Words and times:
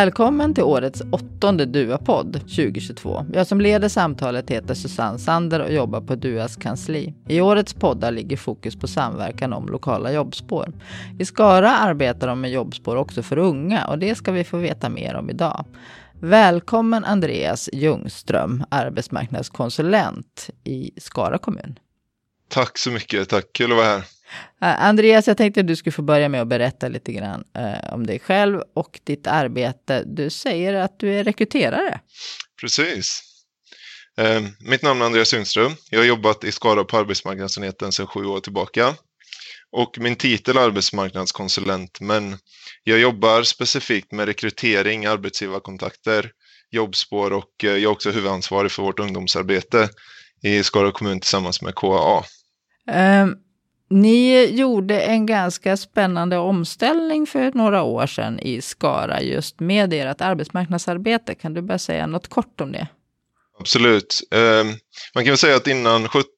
Välkommen 0.00 0.54
till 0.54 0.64
årets 0.64 1.02
åttonde 1.12 1.64
DUA-podd 1.66 2.32
2022. 2.32 3.26
Jag 3.32 3.46
som 3.46 3.60
leder 3.60 3.88
samtalet 3.88 4.50
heter 4.50 4.74
Susanne 4.74 5.18
Sander 5.18 5.60
och 5.60 5.72
jobbar 5.72 6.00
på 6.00 6.14
DUAs 6.14 6.56
kansli. 6.56 7.14
I 7.28 7.40
årets 7.40 7.74
poddar 7.74 8.12
ligger 8.12 8.36
fokus 8.36 8.76
på 8.76 8.88
samverkan 8.88 9.52
om 9.52 9.68
lokala 9.68 10.12
jobbspår. 10.12 10.72
I 11.18 11.24
Skara 11.24 11.70
arbetar 11.70 12.26
de 12.28 12.40
med 12.40 12.50
jobbspår 12.50 12.96
också 12.96 13.22
för 13.22 13.38
unga 13.38 13.86
och 13.86 13.98
det 13.98 14.14
ska 14.14 14.32
vi 14.32 14.44
få 14.44 14.56
veta 14.56 14.88
mer 14.88 15.14
om 15.14 15.30
idag. 15.30 15.64
Välkommen 16.20 17.04
Andreas 17.04 17.70
Ljungström, 17.72 18.64
arbetsmarknadskonsulent 18.70 20.50
i 20.64 20.90
Skara 20.96 21.38
kommun. 21.38 21.78
Tack 22.48 22.78
så 22.78 22.90
mycket, 22.90 23.28
tack. 23.28 23.52
Kul 23.52 23.72
att 23.72 23.76
vara 23.76 23.86
här. 23.86 24.04
Uh, 24.62 24.84
Andreas, 24.84 25.28
jag 25.28 25.36
tänkte 25.36 25.60
att 25.60 25.66
du 25.66 25.76
skulle 25.76 25.92
få 25.92 26.02
börja 26.02 26.28
med 26.28 26.40
att 26.42 26.48
berätta 26.48 26.88
lite 26.88 27.12
grann 27.12 27.44
uh, 27.58 27.94
om 27.94 28.06
dig 28.06 28.18
själv 28.18 28.62
och 28.74 29.00
ditt 29.04 29.26
arbete. 29.26 30.04
Du 30.06 30.30
säger 30.30 30.74
att 30.74 31.00
du 31.00 31.14
är 31.14 31.24
rekryterare. 31.24 32.00
Precis. 32.60 33.22
Uh, 34.20 34.48
mitt 34.60 34.82
namn 34.82 35.02
är 35.02 35.06
Andreas 35.06 35.34
Ljungström. 35.34 35.72
Jag 35.90 35.98
har 35.98 36.06
jobbat 36.06 36.44
i 36.44 36.52
Skara 36.52 36.84
på 36.84 36.96
arbetsmarknadsenheten 36.96 37.92
sedan 37.92 38.06
sju 38.06 38.24
år 38.24 38.40
tillbaka. 38.40 38.94
Och 39.72 39.98
min 40.00 40.16
titel 40.16 40.56
är 40.56 40.60
arbetsmarknadskonsulent, 40.60 42.00
men 42.00 42.38
jag 42.84 42.98
jobbar 42.98 43.42
specifikt 43.42 44.12
med 44.12 44.26
rekrytering, 44.26 45.06
arbetsgivarkontakter, 45.06 46.30
jobbspår 46.70 47.32
och 47.32 47.50
jag 47.58 47.78
är 47.78 47.86
också 47.86 48.10
huvudansvarig 48.10 48.70
för 48.70 48.82
vårt 48.82 48.98
ungdomsarbete 48.98 49.88
i 50.42 50.62
Skara 50.62 50.92
kommun 50.92 51.20
tillsammans 51.20 51.62
med 51.62 51.74
KAA. 51.74 52.24
Um, 52.92 53.36
ni 53.90 54.44
gjorde 54.44 55.00
en 55.00 55.26
ganska 55.26 55.76
spännande 55.76 56.38
omställning 56.38 57.26
för 57.26 57.52
några 57.54 57.82
år 57.82 58.06
sedan 58.06 58.40
i 58.40 58.62
Skara 58.62 59.22
just 59.22 59.60
med 59.60 59.92
ert 59.92 60.20
arbetsmarknadsarbete. 60.20 61.34
Kan 61.34 61.54
du 61.54 61.62
bara 61.62 61.78
säga 61.78 62.06
något 62.06 62.28
kort 62.28 62.60
om 62.60 62.72
det? 62.72 62.88
Absolut. 63.58 64.20
Ehm, 64.30 64.66
man 65.14 65.24
kan 65.24 65.30
väl 65.30 65.38
säga 65.38 65.56
att 65.56 65.66
innan 65.66 66.08
17 66.08 66.30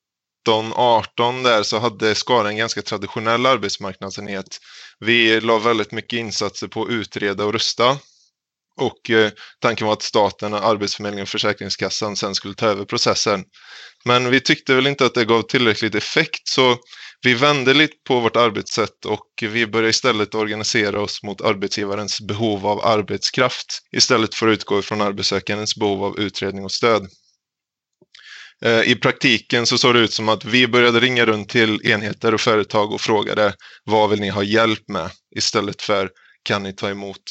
18 0.75 1.43
där 1.43 1.63
så 1.63 1.79
hade 1.79 2.15
Skara 2.15 2.49
en 2.49 2.57
ganska 2.57 2.83
traditionell 2.83 3.47
arbetsmarknadsenhet. 3.47 4.59
Vi 5.01 5.41
la 5.41 5.59
väldigt 5.59 5.93
mycket 5.93 6.19
insatser 6.19 6.69
på 6.69 6.83
att 6.83 6.91
utreda 6.91 7.45
och 7.45 7.53
rusta. 7.53 7.99
Och 8.77 9.11
eh, 9.11 9.31
tanken 9.59 9.87
var 9.87 9.93
att 9.93 10.03
staten, 10.03 10.55
Arbetsförmedlingen 10.55 11.23
och 11.23 11.29
Försäkringskassan 11.29 12.17
sen 12.17 12.35
skulle 12.35 12.55
ta 12.55 12.67
över 12.67 12.85
processen. 12.85 13.45
Men 14.05 14.31
vi 14.31 14.41
tyckte 14.41 14.75
väl 14.75 14.87
inte 14.87 15.07
att 15.07 15.15
det 15.15 15.25
gav 15.25 15.43
tillräckligt 15.43 15.95
effekt 15.95 16.49
så 16.49 16.79
vi 17.23 17.35
vände 17.35 17.75
lite 17.75 17.95
på 18.07 18.21
vårt 18.21 18.37
arbetssätt 18.37 19.05
och 19.07 19.27
vi 19.41 19.67
började 19.67 19.91
istället 19.91 20.35
organisera 20.35 21.01
oss 21.01 21.23
mot 21.23 21.41
arbetsgivarens 21.41 22.21
behov 22.21 22.67
av 22.67 22.87
arbetskraft 22.87 23.79
istället 23.97 24.35
för 24.35 24.49
att 24.49 24.53
utgå 24.53 24.79
ifrån 24.79 25.01
arbetssökandens 25.01 25.77
behov 25.77 26.05
av 26.05 26.19
utredning 26.19 26.65
och 26.65 26.73
stöd. 26.73 27.09
Eh, 28.65 28.83
I 28.83 28.95
praktiken 28.95 29.67
så 29.67 29.79
såg 29.79 29.95
det 29.95 30.01
ut 30.01 30.13
som 30.13 30.29
att 30.29 30.45
vi 30.45 30.69
började 30.69 31.01
ringa 31.01 31.27
runt 31.27 31.49
till 31.49 31.87
enheter 31.87 32.35
och 32.35 32.41
företag 32.41 32.93
och 32.93 33.01
frågade 33.01 33.55
vad 33.85 34.11
vill 34.11 34.21
ni 34.21 34.29
ha 34.29 34.43
hjälp 34.43 34.89
med 34.89 35.11
istället 35.37 35.83
för 35.83 36.11
kan 36.43 36.63
ni 36.63 36.73
ta 36.73 36.91
emot 36.91 37.23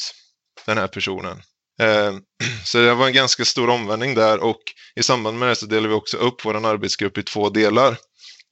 den 0.65 0.77
här 0.77 0.87
personen. 0.87 1.41
Eh, 1.81 2.13
så 2.65 2.77
det 2.77 2.93
var 2.93 3.07
en 3.07 3.13
ganska 3.13 3.45
stor 3.45 3.69
omvändning 3.69 4.15
där 4.15 4.39
och 4.39 4.61
i 4.95 5.03
samband 5.03 5.39
med 5.39 5.49
det 5.49 5.55
så 5.55 5.65
delade 5.65 5.87
vi 5.87 5.93
också 5.93 6.17
upp 6.17 6.45
vår 6.45 6.65
arbetsgrupp 6.65 7.17
i 7.17 7.23
två 7.23 7.49
delar. 7.49 7.97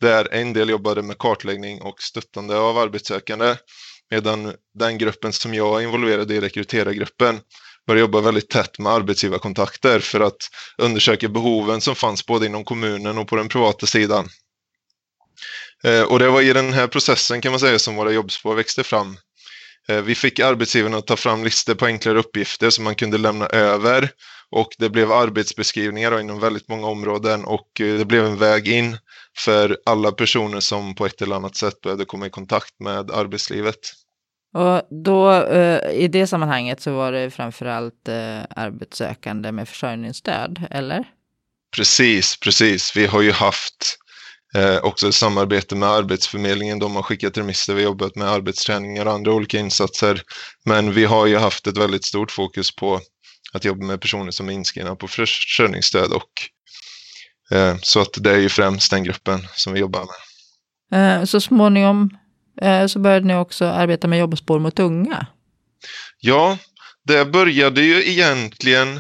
Där 0.02 0.34
en 0.34 0.54
del 0.54 0.70
jobbade 0.70 1.02
med 1.02 1.18
kartläggning 1.18 1.82
och 1.82 2.02
stöttande 2.02 2.58
av 2.58 2.78
arbetssökande 2.78 3.56
medan 4.12 4.54
den 4.80 4.98
gruppen 4.98 5.34
som 5.34 5.54
jag 5.54 5.80
är 5.80 5.84
involverad 5.84 6.32
i, 6.32 6.42
rekryterargruppen, 6.42 7.40
började 7.88 8.02
jobba 8.02 8.22
väldigt 8.22 8.50
tätt 8.50 8.80
med 8.80 8.92
arbetsgivarkontakter 8.92 10.00
för 10.00 10.20
att 10.20 10.50
undersöka 10.78 11.28
behoven 11.28 11.82
som 11.82 11.96
fanns 11.96 12.26
både 12.26 12.46
inom 12.46 12.64
kommunen 12.64 13.18
och 13.18 13.28
på 13.28 13.36
den 13.36 13.50
privata 13.50 13.86
sidan. 13.86 14.30
Eh, 15.84 16.02
och 16.02 16.20
det 16.20 16.30
var 16.30 16.42
i 16.42 16.54
den 16.54 16.74
här 16.74 16.88
processen 16.88 17.42
kan 17.42 17.52
man 17.52 17.60
säga 17.60 17.80
som 17.80 17.96
våra 17.96 18.12
jobbspår 18.12 18.56
växte 18.56 18.84
fram. 18.84 19.18
Eh, 19.90 20.02
vi 20.02 20.16
fick 20.16 20.40
arbetsgivarna 20.40 20.98
att 20.98 21.08
ta 21.08 21.16
fram 21.16 21.44
listor 21.44 21.76
på 21.76 21.86
enklare 21.86 22.20
uppgifter 22.20 22.70
som 22.70 22.84
man 22.84 22.96
kunde 22.96 23.18
lämna 23.18 23.48
över 23.48 24.12
och 24.52 24.70
det 24.78 24.90
blev 24.90 25.12
arbetsbeskrivningar 25.12 26.20
inom 26.20 26.40
väldigt 26.40 26.70
många 26.70 26.88
områden 26.88 27.46
och 27.46 27.82
eh, 27.82 27.98
det 27.98 28.06
blev 28.06 28.26
en 28.26 28.38
väg 28.38 28.68
in 28.68 28.98
för 29.38 29.78
alla 29.86 30.12
personer 30.12 30.60
som 30.60 30.96
på 30.96 31.06
ett 31.06 31.22
eller 31.22 31.36
annat 31.36 31.56
sätt 31.56 31.82
behövde 31.82 32.06
komma 32.06 32.28
i 32.28 32.30
kontakt 32.30 32.80
med 32.80 33.12
arbetslivet. 33.12 33.80
Och 34.54 34.82
då 35.04 35.32
eh, 35.32 35.92
i 35.92 36.08
det 36.08 36.28
sammanhanget 36.28 36.82
så 36.82 36.92
var 36.92 37.12
det 37.12 37.32
framförallt 37.32 38.08
eh, 38.08 38.42
arbetssökande 38.56 39.52
med 39.52 39.70
försörjningsstöd, 39.70 40.66
eller? 40.72 41.06
Precis, 41.76 42.40
precis. 42.40 42.96
Vi 42.96 43.06
har 43.06 43.22
ju 43.22 43.32
haft 43.32 43.98
eh, 44.56 44.78
också 44.78 45.12
samarbete 45.12 45.76
med 45.76 45.90
Arbetsförmedlingen. 45.90 46.80
De 46.80 46.96
har 46.96 47.04
skickat 47.04 47.38
remisser, 47.38 47.74
vi 47.74 47.82
har 47.82 47.90
jobbat 47.90 48.16
med 48.16 48.28
arbetsträningar 48.28 49.06
och 49.06 49.12
andra 49.12 49.32
olika 49.34 49.60
insatser. 49.60 50.22
Men 50.66 50.94
vi 50.94 51.06
har 51.06 51.26
ju 51.26 51.38
haft 51.38 51.68
ett 51.68 51.78
väldigt 51.78 52.06
stort 52.06 52.32
fokus 52.32 52.76
på 52.76 53.00
att 53.54 53.66
jobba 53.66 53.86
med 53.86 54.02
personer 54.02 54.32
som 54.32 54.50
är 54.50 54.54
inskrivna 54.54 54.96
på 54.96 55.08
försörjningsstöd 55.08 56.12
och 56.12 56.32
eh, 57.52 57.78
så 57.82 58.02
att 58.02 58.14
det 58.24 58.32
är 58.32 58.40
ju 58.40 58.50
främst 58.50 58.92
den 58.92 59.04
gruppen 59.04 59.48
som 59.56 59.74
vi 59.74 59.80
jobbar 59.80 60.06
med. 60.92 61.20
Eh, 61.20 61.26
så 61.26 61.42
småningom 61.42 62.10
Eh, 62.62 62.88
så 62.88 63.00
började 63.00 63.28
ni 63.28 63.36
också 63.36 63.66
arbeta 63.66 64.08
med 64.08 64.20
jobbspår 64.20 64.60
mot 64.60 64.80
unga. 64.80 65.26
Ja, 66.20 66.58
det 67.04 67.26
började 67.26 67.82
ju 67.82 68.10
egentligen 68.10 69.00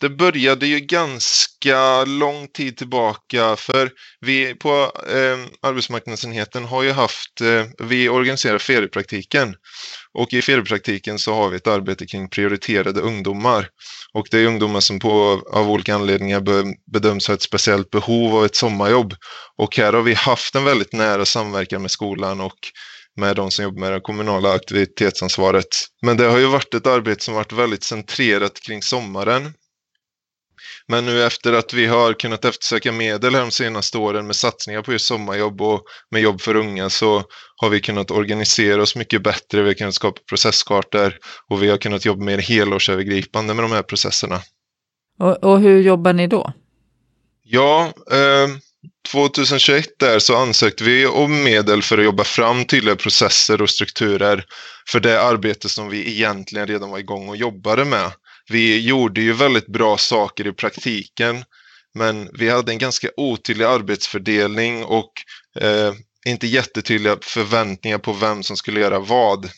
det 0.00 0.08
började 0.08 0.66
ju 0.66 0.80
ganska 0.80 2.04
lång 2.04 2.48
tid 2.48 2.76
tillbaka 2.76 3.56
för 3.56 3.90
vi 4.20 4.54
på 4.54 4.92
eh, 5.08 5.68
arbetsmarknadsenheten 5.68 6.64
har 6.64 6.82
ju 6.82 6.92
haft, 6.92 7.40
eh, 7.40 7.64
vi 7.78 8.08
organiserar 8.08 8.58
feriepraktiken. 8.58 9.54
Och 10.12 10.32
i 10.32 10.42
feriepraktiken 10.42 11.18
så 11.18 11.34
har 11.34 11.48
vi 11.48 11.56
ett 11.56 11.66
arbete 11.66 12.06
kring 12.06 12.30
prioriterade 12.30 13.00
ungdomar. 13.00 13.68
Och 14.12 14.26
det 14.30 14.38
är 14.38 14.46
ungdomar 14.46 14.80
som 14.80 14.98
på, 14.98 15.42
av 15.52 15.70
olika 15.70 15.94
anledningar 15.94 16.42
bedöms 16.92 17.28
ha 17.28 17.34
ett 17.34 17.42
speciellt 17.42 17.90
behov 17.90 18.36
av 18.36 18.44
ett 18.44 18.56
sommarjobb. 18.56 19.14
Och 19.56 19.76
här 19.76 19.92
har 19.92 20.02
vi 20.02 20.14
haft 20.14 20.54
en 20.54 20.64
väldigt 20.64 20.92
nära 20.92 21.24
samverkan 21.24 21.82
med 21.82 21.90
skolan 21.90 22.40
och 22.40 22.58
med 23.16 23.36
de 23.36 23.50
som 23.50 23.62
jobbar 23.62 23.80
med 23.80 23.92
det 23.92 24.00
kommunala 24.00 24.52
aktivitetsansvaret. 24.52 25.66
Men 26.02 26.16
det 26.16 26.24
har 26.24 26.38
ju 26.38 26.46
varit 26.46 26.74
ett 26.74 26.86
arbete 26.86 27.24
som 27.24 27.34
varit 27.34 27.52
väldigt 27.52 27.82
centrerat 27.82 28.60
kring 28.60 28.82
sommaren 28.82 29.52
men 30.90 31.06
nu 31.06 31.24
efter 31.24 31.52
att 31.52 31.74
vi 31.74 31.86
har 31.86 32.12
kunnat 32.12 32.44
eftersöka 32.44 32.92
medel 32.92 33.32
de 33.32 33.50
senaste 33.50 33.98
åren 33.98 34.26
med 34.26 34.36
satsningar 34.36 34.82
på 34.82 34.92
just 34.92 35.06
sommarjobb 35.06 35.62
och 35.62 35.84
med 36.10 36.22
jobb 36.22 36.40
för 36.40 36.56
unga 36.56 36.90
så 36.90 37.22
har 37.56 37.68
vi 37.68 37.80
kunnat 37.80 38.10
organisera 38.10 38.82
oss 38.82 38.96
mycket 38.96 39.22
bättre. 39.22 39.62
Vi 39.62 39.68
har 39.68 39.74
kunnat 39.74 39.94
skapa 39.94 40.20
processkartor 40.28 41.18
och 41.48 41.62
vi 41.62 41.68
har 41.68 41.76
kunnat 41.76 42.04
jobba 42.04 42.24
mer 42.24 42.38
helårsövergripande 42.38 43.54
med 43.54 43.64
de 43.64 43.72
här 43.72 43.82
processerna. 43.82 44.40
Och, 45.18 45.44
och 45.44 45.60
hur 45.60 45.82
jobbar 45.82 46.12
ni 46.12 46.26
då? 46.26 46.52
Ja, 47.42 47.92
eh, 48.10 48.48
2021 49.12 49.86
där 49.98 50.18
så 50.18 50.36
ansökte 50.36 50.84
vi 50.84 51.06
om 51.06 51.42
medel 51.42 51.82
för 51.82 51.98
att 51.98 52.04
jobba 52.04 52.24
fram 52.24 52.64
tydliga 52.64 52.96
processer 52.96 53.62
och 53.62 53.70
strukturer 53.70 54.44
för 54.90 55.00
det 55.00 55.22
arbete 55.22 55.68
som 55.68 55.88
vi 55.88 56.10
egentligen 56.10 56.66
redan 56.66 56.90
var 56.90 56.98
igång 56.98 57.28
och 57.28 57.36
jobbade 57.36 57.84
med 57.84 58.10
vi 58.50 58.80
gjorde 58.80 59.20
ju 59.20 59.32
väldigt 59.32 59.66
bra 59.66 59.98
saker 59.98 60.46
i 60.46 60.52
praktiken, 60.52 61.44
men 61.94 62.28
vi 62.32 62.48
hade 62.48 62.72
en 62.72 62.78
ganska 62.78 63.08
otydlig 63.16 63.64
arbetsfördelning 63.64 64.84
och 64.84 65.12
eh, 65.60 65.94
inte 66.26 66.46
jättetydliga 66.46 67.16
förväntningar 67.22 67.98
på 67.98 68.12
vem 68.12 68.42
som 68.42 68.56
skulle 68.56 68.80
göra 68.80 68.98
vad. 68.98 69.50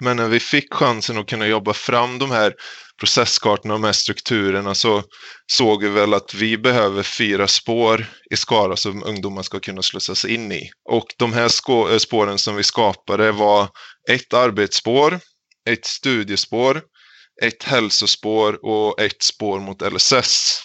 Men 0.00 0.16
när 0.16 0.28
vi 0.28 0.40
fick 0.40 0.74
chansen 0.74 1.18
att 1.18 1.26
kunna 1.26 1.46
jobba 1.46 1.72
fram 1.72 2.18
de 2.18 2.30
här 2.30 2.54
processkartorna 3.00 3.74
och 3.74 3.80
de 3.80 3.86
här 3.86 3.92
strukturerna 3.92 4.74
så 4.74 5.02
såg 5.52 5.82
vi 5.82 5.88
väl 5.88 6.14
att 6.14 6.34
vi 6.34 6.58
behöver 6.58 7.02
fyra 7.02 7.48
spår 7.48 8.06
i 8.30 8.36
Skara 8.36 8.76
som 8.76 9.04
ungdomar 9.04 9.42
ska 9.42 9.60
kunna 9.60 9.82
slussas 9.82 10.24
in 10.24 10.52
i. 10.52 10.70
Och 10.90 11.06
de 11.18 11.32
här 11.32 11.44
eh, 11.92 11.98
spåren 11.98 12.38
som 12.38 12.56
vi 12.56 12.62
skapade 12.62 13.32
var 13.32 13.68
ett 14.10 14.34
arbetsspår, 14.34 15.20
ett 15.68 15.86
studiespår, 15.86 16.82
ett 17.42 17.62
hälsospår 17.62 18.64
och 18.64 19.00
ett 19.00 19.22
spår 19.22 19.60
mot 19.60 19.92
LSS. 19.92 20.62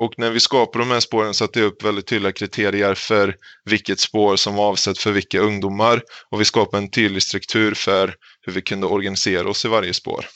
Och 0.00 0.14
när 0.16 0.30
vi 0.30 0.40
skapade 0.40 0.84
de 0.84 0.90
här 0.90 1.00
spåren 1.00 1.34
satte 1.34 1.58
jag 1.58 1.66
upp 1.66 1.84
väldigt 1.84 2.06
tydliga 2.06 2.32
kriterier 2.32 2.94
för 2.94 3.34
vilket 3.64 4.00
spår 4.00 4.36
som 4.36 4.54
var 4.54 4.68
avsett 4.68 4.98
för 4.98 5.12
vilka 5.12 5.40
ungdomar 5.40 6.02
och 6.30 6.40
vi 6.40 6.44
skapade 6.44 6.82
en 6.82 6.90
tydlig 6.90 7.22
struktur 7.22 7.74
för 7.74 8.14
hur 8.40 8.52
vi 8.52 8.62
kunde 8.62 8.86
organisera 8.86 9.50
oss 9.50 9.64
i 9.64 9.68
varje 9.68 9.94
spår. 9.94 10.26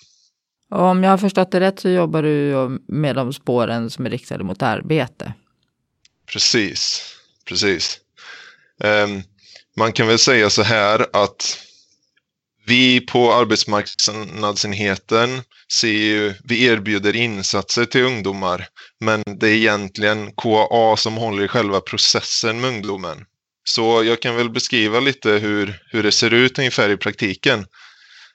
Och 0.73 0.85
om 0.85 1.05
jag 1.05 1.11
har 1.11 1.19
förstått 1.19 1.51
det 1.51 1.61
rätt 1.61 1.81
så 1.81 1.89
jobbar 1.89 2.23
du 2.23 2.69
med 2.89 3.17
de 3.17 3.33
spåren 3.33 3.91
som 3.91 4.07
är 4.07 4.11
riktade 4.11 4.45
mot 4.45 4.63
arbete. 4.63 5.33
Precis, 6.33 7.15
precis. 7.49 7.99
Um, 8.85 9.23
man 9.77 9.93
kan 9.93 10.07
väl 10.07 10.19
säga 10.19 10.51
så 10.51 10.63
här 10.63 11.07
att 11.13 11.59
vi 12.67 13.01
på 13.01 13.35
arbetsmarknadsenheten 13.35 15.43
ser 15.73 15.89
ju, 15.89 16.35
vi 16.45 16.65
erbjuder 16.65 17.17
insatser 17.17 17.85
till 17.85 18.05
ungdomar, 18.05 18.67
men 19.01 19.23
det 19.27 19.49
är 19.49 19.55
egentligen 19.55 20.33
KA 20.33 20.97
som 20.97 21.17
håller 21.17 21.45
i 21.45 21.49
själva 21.49 21.81
processen 21.81 22.61
med 22.61 22.71
ungdomen. 22.71 23.25
Så 23.65 24.05
jag 24.05 24.23
kan 24.23 24.37
väl 24.37 24.51
beskriva 24.51 25.01
lite 25.01 25.31
hur, 25.31 25.83
hur 25.91 26.03
det 26.03 26.13
ser 26.13 26.35
ut 26.35 26.59
ungefär 26.59 26.91
i 26.91 26.97
praktiken. 26.97 27.67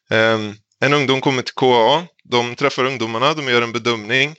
Um, 0.10 0.56
en 0.80 0.94
ungdom 0.94 1.22
kommer 1.22 1.42
till 1.42 1.54
KA, 1.54 2.08
de 2.30 2.56
träffar 2.56 2.86
ungdomarna, 2.86 3.34
de 3.34 3.48
gör 3.48 3.62
en 3.62 3.72
bedömning 3.72 4.36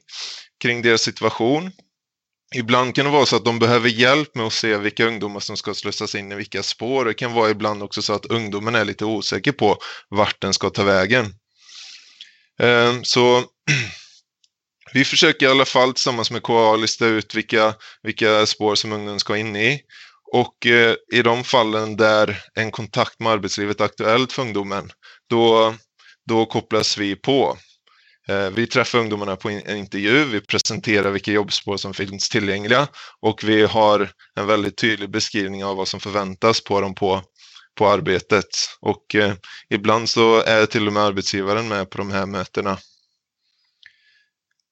kring 0.63 0.83
deras 0.83 1.03
situation. 1.03 1.73
Ibland 2.55 2.95
kan 2.95 3.05
det 3.05 3.11
vara 3.11 3.27
så 3.27 3.37
att 3.37 3.45
de 3.45 3.59
behöver 3.59 3.89
hjälp 3.89 4.35
med 4.35 4.47
att 4.47 4.53
se 4.53 4.77
vilka 4.77 5.07
ungdomar 5.07 5.41
som 5.41 5.57
ska 5.57 5.75
slussas 5.75 6.15
in 6.15 6.33
i 6.33 6.35
vilka 6.35 6.63
spår. 6.63 7.05
Det 7.05 7.15
kan 7.15 7.33
vara 7.33 7.51
ibland 7.51 7.83
också 7.83 8.03
så 8.03 8.13
att 8.13 8.27
ungdomen 8.27 8.75
är 8.75 8.85
lite 8.85 9.05
osäker 9.05 9.53
på 9.53 9.79
vart 10.09 10.41
den 10.41 10.55
ska 10.55 10.71
ta 10.71 10.85
vägen. 10.85 11.35
Ehm, 12.63 13.05
så 13.05 13.45
vi 14.93 15.05
försöker 15.05 15.47
i 15.47 15.51
alla 15.51 15.65
fall 15.65 15.93
tillsammans 15.93 16.31
med 16.31 16.43
KA 16.43 16.77
lista 16.77 17.07
ut 17.07 17.35
vilka, 17.35 17.75
vilka 18.03 18.47
spår 18.47 18.75
som 18.75 18.93
ungdomen 18.93 19.21
ska 19.21 19.37
in 19.37 19.57
i. 19.57 19.81
Och 20.33 20.67
eh, 20.67 20.95
i 21.13 21.23
de 21.23 21.45
fallen 21.45 21.97
där 21.97 22.43
en 22.55 22.71
kontakt 22.71 23.21
med 23.21 23.33
arbetslivet 23.33 23.81
är 23.81 23.85
aktuellt 23.85 24.33
för 24.33 24.43
ungdomen, 24.43 24.91
då, 25.31 25.75
då 26.29 26.47
kopplas 26.47 26.99
vi 26.99 27.17
på. 27.17 27.59
Eh, 28.29 28.51
vi 28.51 28.67
träffar 28.67 28.99
ungdomarna 28.99 29.37
på 29.37 29.51
en 29.51 29.77
intervju, 29.77 30.25
vi 30.25 30.41
presenterar 30.41 31.11
vilka 31.11 31.33
jobbspår 31.33 31.77
som 31.77 31.95
finns 31.95 32.29
tillgängliga 32.29 32.89
och 33.21 33.45
vi 33.45 33.63
har 33.63 34.11
en 34.35 34.47
väldigt 34.47 34.77
tydlig 34.77 35.11
beskrivning 35.11 35.65
av 35.65 35.77
vad 35.77 35.89
som 35.89 36.01
förväntas 36.01 36.65
på 36.65 36.81
dem 36.81 36.95
på, 36.95 37.23
på 37.79 37.89
arbetet. 37.89 38.47
Och 38.81 39.15
eh, 39.15 39.33
ibland 39.71 40.09
så 40.09 40.43
är 40.43 40.67
till 40.67 40.87
och 40.87 40.93
med 40.93 41.03
arbetsgivaren 41.03 41.69
med 41.69 41.91
på 41.91 41.99
de 41.99 42.11
här 42.11 42.27
mötena. 42.27 42.79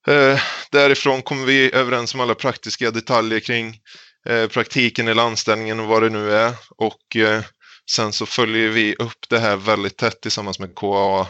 Eh, 0.08 0.40
därifrån 0.70 1.22
kommer 1.22 1.46
vi 1.46 1.74
överens 1.74 2.14
om 2.14 2.20
alla 2.20 2.34
praktiska 2.34 2.90
detaljer 2.90 3.40
kring 3.40 3.80
eh, 4.28 4.46
praktiken 4.48 5.08
eller 5.08 5.22
anställningen 5.22 5.80
och 5.80 5.86
vad 5.86 6.02
det 6.02 6.10
nu 6.10 6.32
är. 6.32 6.52
Och 6.76 7.16
eh, 7.16 7.42
sen 7.90 8.12
så 8.12 8.26
följer 8.26 8.68
vi 8.68 8.94
upp 8.94 9.28
det 9.28 9.38
här 9.38 9.56
väldigt 9.56 9.96
tätt 9.96 10.20
tillsammans 10.20 10.58
med 10.58 10.74
KAA 10.74 11.26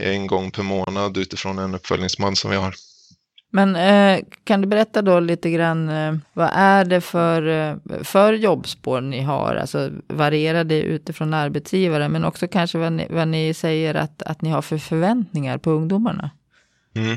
en 0.00 0.26
gång 0.26 0.50
per 0.50 0.62
månad 0.62 1.16
utifrån 1.16 1.58
en 1.58 1.74
uppföljningsman 1.74 2.36
som 2.36 2.50
vi 2.50 2.56
har. 2.56 2.74
Men 3.52 3.76
eh, 3.76 4.24
kan 4.44 4.60
du 4.60 4.66
berätta 4.66 5.02
då 5.02 5.20
lite 5.20 5.50
grann, 5.50 5.88
eh, 5.88 6.14
vad 6.32 6.50
är 6.52 6.84
det 6.84 7.00
för, 7.00 7.46
eh, 7.46 7.76
för 8.04 8.32
jobbspår 8.32 9.00
ni 9.00 9.20
har? 9.20 9.54
Alltså 9.54 9.90
varierar 10.08 10.64
det 10.64 10.82
utifrån 10.82 11.34
arbetsgivare, 11.34 12.08
men 12.08 12.24
också 12.24 12.48
kanske 12.48 12.78
vad 12.78 12.92
ni, 12.92 13.06
vad 13.10 13.28
ni 13.28 13.54
säger 13.54 13.94
att, 13.94 14.22
att 14.22 14.42
ni 14.42 14.50
har 14.50 14.62
för 14.62 14.78
förväntningar 14.78 15.58
på 15.58 15.70
ungdomarna? 15.70 16.30
Mm. 16.94 17.16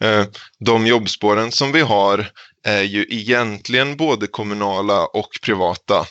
Eh, 0.00 0.26
de 0.58 0.86
jobbspåren 0.86 1.52
som 1.52 1.72
vi 1.72 1.80
har 1.80 2.30
är 2.64 2.82
ju 2.82 3.06
egentligen 3.08 3.96
både 3.96 4.26
kommunala 4.26 5.06
och 5.06 5.28
privata. 5.42 6.06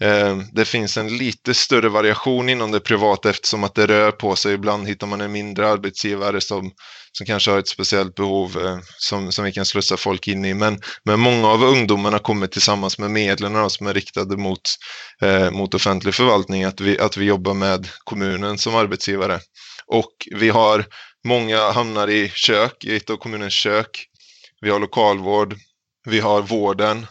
Ehm, 0.00 0.44
det 0.52 0.64
finns 0.64 0.96
en 0.96 1.16
lite 1.16 1.54
större 1.54 1.88
variation 1.88 2.48
inom 2.48 2.70
det 2.70 2.80
privata 2.80 3.30
eftersom 3.30 3.64
att 3.64 3.74
det 3.74 3.86
rör 3.86 4.10
på 4.10 4.36
sig. 4.36 4.54
Ibland 4.54 4.88
hittar 4.88 5.06
man 5.06 5.20
en 5.20 5.32
mindre 5.32 5.68
arbetsgivare 5.68 6.40
som, 6.40 6.72
som 7.12 7.26
kanske 7.26 7.50
har 7.50 7.58
ett 7.58 7.68
speciellt 7.68 8.14
behov 8.14 8.58
eh, 8.64 8.78
som, 8.98 9.32
som 9.32 9.44
vi 9.44 9.52
kan 9.52 9.66
slussa 9.66 9.96
folk 9.96 10.28
in 10.28 10.44
i. 10.44 10.54
Men, 10.54 10.80
men 11.04 11.20
många 11.20 11.48
av 11.48 11.64
ungdomarna 11.64 12.18
kommer 12.18 12.46
tillsammans 12.46 12.98
med 12.98 13.10
medlen 13.10 13.70
som 13.70 13.86
är 13.86 13.94
riktade 13.94 14.36
mot, 14.36 14.60
eh, 15.22 15.50
mot 15.50 15.74
offentlig 15.74 16.14
förvaltning 16.14 16.64
att 16.64 16.80
vi, 16.80 16.98
att 16.98 17.16
vi 17.16 17.24
jobbar 17.24 17.54
med 17.54 17.88
kommunen 18.04 18.58
som 18.58 18.74
arbetsgivare. 18.74 19.40
Och 19.86 20.28
vi 20.34 20.48
har 20.48 20.84
många 21.24 21.70
hamnar 21.70 22.10
i 22.10 22.28
kök, 22.34 22.84
i 22.84 22.96
ett 22.96 23.10
av 23.10 23.16
kommunens 23.16 23.54
kök. 23.54 24.06
Vi 24.60 24.70
har 24.70 24.78
lokalvård, 24.78 25.54
vi 26.06 26.20
har 26.20 26.42
vården, 26.42 27.06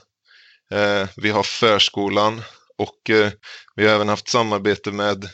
eh, 0.71 1.07
vi 1.15 1.29
har 1.29 1.43
förskolan 1.43 2.41
och 2.83 3.09
eh, 3.09 3.31
vi 3.75 3.87
har 3.87 3.95
även 3.95 4.09
haft 4.09 4.29
samarbete 4.29 4.91
med 4.91 5.29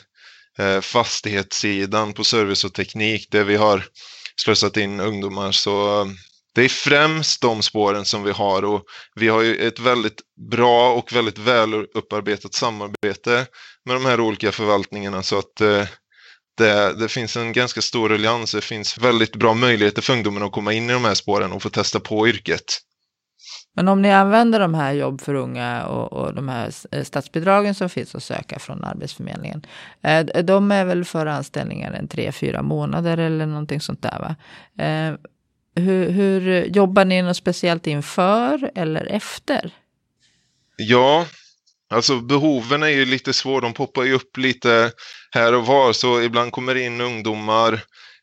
eh, 0.58 0.80
fastighetssidan 0.80 2.12
på 2.12 2.24
service 2.24 2.64
och 2.64 2.74
teknik 2.74 3.28
där 3.30 3.44
vi 3.44 3.56
har 3.56 3.84
slussat 4.36 4.76
in 4.76 5.00
ungdomar. 5.00 5.52
Så 5.52 6.00
eh, 6.00 6.06
det 6.54 6.64
är 6.64 6.68
främst 6.68 7.40
de 7.40 7.62
spåren 7.62 8.04
som 8.04 8.22
vi 8.22 8.30
har 8.30 8.64
och 8.64 8.84
vi 9.14 9.28
har 9.28 9.42
ju 9.42 9.56
ett 9.56 9.78
väldigt 9.78 10.20
bra 10.50 10.92
och 10.92 11.12
väldigt 11.12 11.38
väl 11.38 11.74
upparbetat 11.74 12.54
samarbete 12.54 13.46
med 13.84 13.96
de 13.96 14.04
här 14.04 14.20
olika 14.20 14.52
förvaltningarna 14.52 15.22
så 15.22 15.38
att 15.38 15.60
eh, 15.60 15.86
det, 16.56 16.92
det, 16.92 17.08
finns 17.08 17.36
en 17.36 17.52
ganska 17.52 17.82
stor 17.82 18.12
allians. 18.12 18.52
Det 18.52 18.60
finns 18.60 18.98
väldigt 18.98 19.36
bra 19.36 19.54
möjligheter 19.54 20.02
för 20.02 20.12
ungdomarna 20.12 20.46
att 20.46 20.52
komma 20.52 20.72
in 20.72 20.90
i 20.90 20.92
de 20.92 21.04
här 21.04 21.14
spåren 21.14 21.52
och 21.52 21.62
få 21.62 21.70
testa 21.70 22.00
på 22.00 22.28
yrket. 22.28 22.80
Men 23.80 23.88
om 23.88 24.02
ni 24.02 24.12
använder 24.12 24.60
de 24.60 24.74
här 24.74 24.92
jobb 24.92 25.20
för 25.20 25.34
unga 25.34 25.86
och, 25.86 26.12
och 26.12 26.34
de 26.34 26.48
här 26.48 26.72
eh, 26.90 27.04
statsbidragen 27.04 27.74
som 27.74 27.88
finns 27.88 28.14
att 28.14 28.22
söka 28.22 28.58
från 28.58 28.84
Arbetsförmedlingen. 28.84 29.66
Eh, 30.02 30.26
de 30.44 30.72
är 30.72 30.84
väl 30.84 31.04
för 31.04 31.26
anställningar 31.26 31.92
en 31.92 32.08
tre, 32.08 32.32
fyra 32.32 32.62
månader 32.62 33.18
eller 33.18 33.46
någonting 33.46 33.80
sånt 33.80 34.02
där 34.02 34.18
va? 34.18 34.36
Eh, 34.84 35.14
hur, 35.74 36.10
hur 36.10 36.64
jobbar 36.64 37.04
ni 37.04 37.22
något 37.22 37.36
speciellt 37.36 37.86
inför 37.86 38.70
eller 38.74 39.06
efter? 39.06 39.70
Ja, 40.76 41.26
alltså 41.90 42.20
behoven 42.20 42.82
är 42.82 42.88
ju 42.88 43.04
lite 43.04 43.32
svåra. 43.32 43.60
De 43.60 43.72
poppar 43.72 44.04
ju 44.04 44.12
upp 44.12 44.36
lite 44.36 44.92
här 45.30 45.54
och 45.54 45.66
var. 45.66 45.92
Så 45.92 46.22
ibland 46.22 46.52
kommer 46.52 46.74
det 46.74 46.82
in 46.82 47.00
ungdomar 47.00 47.80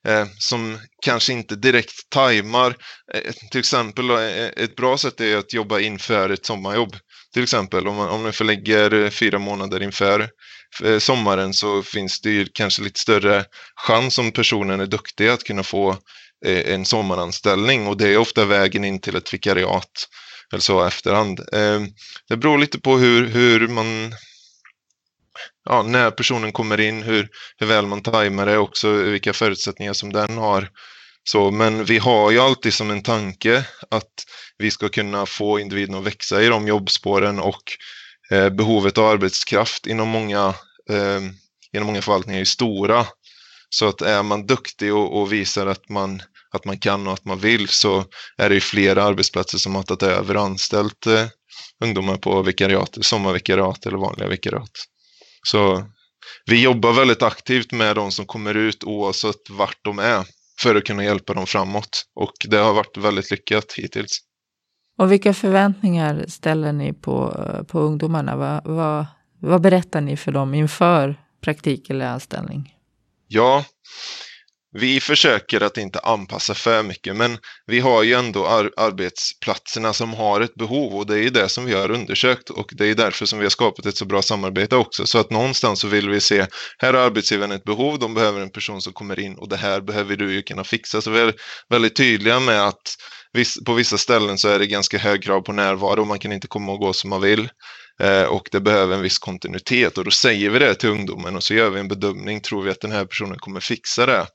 eh, 0.07 0.27
som 0.38 0.80
kanske 1.06 1.33
inte 1.33 1.56
direkt 1.56 2.09
tajmar. 2.09 2.75
Eh, 3.13 3.33
till 3.51 3.59
exempel 3.59 4.09
eh, 4.09 4.45
ett 4.45 4.75
bra 4.75 4.98
sätt 4.98 5.21
är 5.21 5.38
att 5.38 5.54
jobba 5.54 5.80
inför 5.80 6.30
ett 6.30 6.45
sommarjobb. 6.45 6.95
Till 7.33 7.44
exempel 7.44 7.88
om 7.88 7.95
man, 7.95 8.09
om 8.09 8.24
man 8.24 8.33
förlägger 8.33 8.94
eh, 8.94 9.09
fyra 9.09 9.39
månader 9.39 9.83
inför 9.83 10.30
eh, 10.83 11.00
sommaren 11.00 11.54
så 11.54 11.83
finns 11.83 12.21
det 12.21 12.30
ju 12.30 12.48
kanske 12.54 12.81
lite 12.81 13.00
större 13.00 13.45
chans 13.75 14.18
om 14.18 14.31
personen 14.31 14.80
är 14.80 14.86
duktig 14.86 15.27
att 15.27 15.44
kunna 15.44 15.63
få 15.63 15.89
eh, 16.45 16.74
en 16.74 16.86
sommaranställning 16.86 17.88
och 17.88 17.98
det 17.98 18.10
är 18.10 18.18
ofta 18.18 18.45
vägen 18.45 18.83
in 18.83 19.01
till 19.01 19.15
ett 19.15 19.33
vikariat 19.33 20.07
eller 20.51 20.62
så 20.62 20.86
efterhand. 20.86 21.39
Det 22.30 22.38
beror 22.38 22.58
lite 22.58 22.79
på 22.79 22.98
hur, 22.98 23.27
hur 23.27 23.67
man 23.67 24.13
ja, 25.70 25.84
när 25.84 26.12
personen 26.12 26.51
kommer 26.51 26.80
in, 26.80 27.04
hur, 27.04 27.30
hur 27.58 27.68
väl 27.68 27.86
man 27.86 28.01
tajmar 28.01 28.46
det 28.46 28.58
också, 28.58 28.92
vilka 28.92 29.34
förutsättningar 29.34 29.94
som 29.94 30.13
den 30.13 30.38
har. 30.38 30.70
Så, 31.24 31.51
men 31.51 31.86
vi 31.86 31.98
har 31.98 32.32
ju 32.32 32.39
alltid 32.39 32.74
som 32.74 32.92
en 32.92 33.04
tanke 33.04 33.66
att 33.92 34.13
vi 34.58 34.72
ska 34.72 34.89
kunna 34.89 35.25
få 35.25 35.60
individen 35.60 35.96
att 35.96 36.04
växa 36.04 36.42
i 36.42 36.48
de 36.48 36.68
jobbspåren 36.68 37.39
och 37.39 37.63
eh, 38.32 38.50
behovet 38.50 38.98
av 38.98 39.06
arbetskraft 39.06 39.88
inom 39.88 40.10
många, 40.10 40.54
eh, 40.89 41.22
inom 41.74 41.88
många 41.88 42.01
förvaltningar 42.01 42.42
är 42.42 42.46
stora. 42.46 43.06
Så 43.70 43.88
att 43.88 44.01
är 44.01 44.24
man 44.24 44.46
duktig 44.46 44.94
och, 44.94 45.22
och, 45.22 45.34
visar 45.34 45.68
att 45.68 45.89
man, 45.89 46.22
att 46.51 46.66
man 46.66 46.80
kan 46.80 47.08
och 47.08 47.13
att 47.13 47.25
man 47.25 47.39
vill 47.39 47.68
så 47.68 48.06
är 48.38 48.50
det 48.50 48.56
ju 48.56 48.62
flera 48.62 49.04
arbetsplatser 49.04 49.58
som 49.58 49.75
har 49.75 49.84
tagit 49.84 50.04
över 50.04 50.38
och 50.38 50.44
anställt 50.44 51.06
eh, 51.06 51.25
ungdomar 51.84 52.18
på 52.18 52.42
vikariat, 52.42 52.98
sommarvikariat 53.01 53.86
eller 53.86 53.98
vanliga 53.98 54.27
vikariat. 54.27 54.72
Så 55.51 55.84
vi 56.46 56.63
jobbar 56.63 56.94
väldigt 56.94 57.22
aktivt 57.22 57.72
med 57.72 57.96
de 57.96 58.12
som 58.12 58.25
kommer 58.25 58.56
ut 58.56 58.84
oavsett 58.84 59.50
vart 59.50 59.80
de 59.82 60.00
är 60.00 60.25
för 60.60 60.75
att 60.75 60.84
kunna 60.84 61.04
hjälpa 61.04 61.34
dem 61.34 61.46
framåt. 61.46 62.06
Och 62.16 62.34
det 62.50 62.58
har 62.58 62.74
varit 62.74 62.98
väldigt 62.98 63.32
lyckat 63.32 63.74
hittills. 63.77 64.20
Och 64.98 65.12
vilka 65.12 65.34
förväntningar 65.34 66.25
ställer 66.27 66.74
ni 66.74 66.94
på, 66.94 67.46
på 67.68 67.80
ungdomarna? 67.80 68.36
Vad, 68.36 68.66
vad, 68.66 69.06
vad 69.39 69.62
berättar 69.62 70.01
ni 70.01 70.18
för 70.18 70.32
dem 70.32 70.54
inför 70.54 71.16
praktik 71.42 71.89
eller 71.89 72.06
anställning? 72.06 72.75
Ja, 73.27 73.66
vi 74.79 75.00
försöker 75.00 75.62
att 75.62 75.77
inte 75.77 76.00
anpassa 76.00 76.53
för 76.53 76.84
mycket, 76.84 77.15
men 77.15 77.38
vi 77.65 77.79
har 77.79 78.03
ju 78.03 78.13
ändå 78.13 78.48
ar 78.48 78.72
arbetsplatserna 78.77 79.93
som 79.93 80.13
har 80.13 80.41
ett 80.41 80.55
behov 80.55 80.96
och 80.96 81.07
det 81.07 81.13
är 81.13 81.24
ju 81.24 81.29
det 81.29 81.50
som 81.50 81.65
vi 81.65 81.74
har 81.74 81.91
undersökt 81.91 82.50
och 82.50 82.69
det 82.72 82.88
är 82.88 82.96
därför 82.96 83.25
som 83.25 83.39
vi 83.39 83.46
har 83.46 83.50
skapat 83.50 83.86
ett 83.86 83.98
så 83.98 84.05
bra 84.05 84.22
samarbete 84.22 84.75
också. 84.75 85.05
Så 85.05 85.17
att 85.17 85.31
någonstans 85.31 85.79
så 85.79 85.88
vill 85.88 86.10
vi 86.10 86.19
se, 86.19 86.46
här 86.77 86.93
har 86.93 87.01
arbetsgivaren 87.01 87.51
ett 87.51 87.63
behov, 87.63 88.00
de 88.00 88.13
behöver 88.13 88.41
en 88.41 88.50
person 88.50 88.81
som 88.81 88.93
kommer 88.93 89.19
in 89.19 89.36
och 89.36 89.50
det 89.50 89.57
här 89.57 89.81
behöver 89.81 90.15
du 90.15 90.34
ju 90.34 90.41
kunna 90.41 90.63
fixa. 90.63 91.01
Så 91.01 91.12
vi 91.12 91.19
är 91.19 91.34
väldigt 91.69 91.96
tydliga 91.96 92.39
med 92.39 92.67
att 92.67 92.96
på 93.65 93.74
vissa 93.74 93.98
ställen 93.98 94.38
så 94.38 94.48
är 94.48 94.60
det 94.60 94.67
ganska 94.67 94.98
hög 94.98 95.24
krav 95.24 95.41
på 95.41 95.53
närvaro, 95.53 96.05
man 96.05 96.19
kan 96.19 96.31
inte 96.31 96.48
komma 96.48 96.72
och 96.72 96.79
gå 96.79 96.93
som 96.93 97.10
man 97.10 97.22
vill 97.22 97.50
eh, 98.01 98.24
och 98.24 98.50
det 98.51 98.60
behöver 98.60 98.96
en 98.96 99.01
viss 99.01 99.19
kontinuitet 99.19 99.98
och 99.98 100.03
då 100.03 100.12
säger 100.12 100.50
vi 100.50 100.60
det 100.60 100.75
till 100.75 100.89
ungdomen 100.89 101.36
och 101.36 101.43
så 101.43 101.53
gör 101.53 101.69
vi 101.69 101.79
en 101.79 101.88
bedömning, 101.88 102.41
tror 102.41 102.63
vi 102.63 102.72
att 102.72 102.81
den 102.81 102.91
här 102.91 103.05
personen 103.05 103.38
kommer 103.38 103.60
fixa 103.60 104.05
det? 104.05 104.27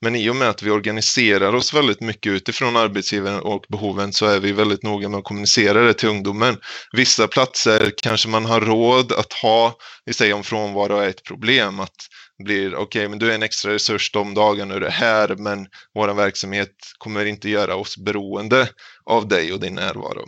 Men 0.00 0.16
i 0.16 0.30
och 0.30 0.36
med 0.36 0.48
att 0.48 0.62
vi 0.62 0.70
organiserar 0.70 1.54
oss 1.54 1.74
väldigt 1.74 2.00
mycket 2.00 2.32
utifrån 2.32 2.76
arbetsgivaren 2.76 3.40
och 3.40 3.64
behoven 3.68 4.12
så 4.12 4.26
är 4.26 4.40
vi 4.40 4.52
väldigt 4.52 4.82
noga 4.82 5.08
med 5.08 5.18
att 5.18 5.24
kommunicera 5.24 5.82
det 5.82 5.94
till 5.94 6.08
ungdomen. 6.08 6.56
Vissa 6.92 7.28
platser 7.28 7.92
kanske 8.02 8.28
man 8.28 8.44
har 8.44 8.60
råd 8.60 9.12
att 9.12 9.32
ha, 9.32 9.74
vi 10.04 10.12
säger 10.12 10.34
om 10.34 10.44
frånvaro 10.44 10.96
är 10.96 11.08
ett 11.08 11.24
problem, 11.24 11.80
att 11.80 11.96
blir 12.44 12.74
okej, 12.74 12.82
okay, 12.82 13.08
men 13.08 13.18
du 13.18 13.30
är 13.30 13.34
en 13.34 13.42
extra 13.42 13.72
resurs 13.72 14.12
de 14.12 14.34
dagarna 14.34 14.78
du 14.78 14.86
är 14.86 14.90
här, 14.90 15.36
men 15.36 15.66
vår 15.94 16.14
verksamhet 16.14 16.74
kommer 16.98 17.24
inte 17.24 17.48
göra 17.48 17.76
oss 17.76 17.98
beroende 17.98 18.68
av 19.04 19.28
dig 19.28 19.52
och 19.52 19.60
din 19.60 19.74
närvaro. 19.74 20.24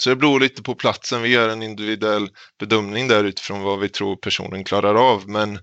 Så 0.00 0.10
det 0.10 0.16
beror 0.16 0.40
lite 0.40 0.62
på 0.62 0.74
platsen. 0.74 1.22
Vi 1.22 1.28
gör 1.28 1.48
en 1.48 1.62
individuell 1.62 2.28
bedömning 2.60 3.08
där 3.08 3.24
utifrån 3.24 3.62
vad 3.62 3.80
vi 3.80 3.88
tror 3.88 4.16
personen 4.16 4.64
klarar 4.64 4.94
av. 4.94 5.28
Men, 5.28 5.58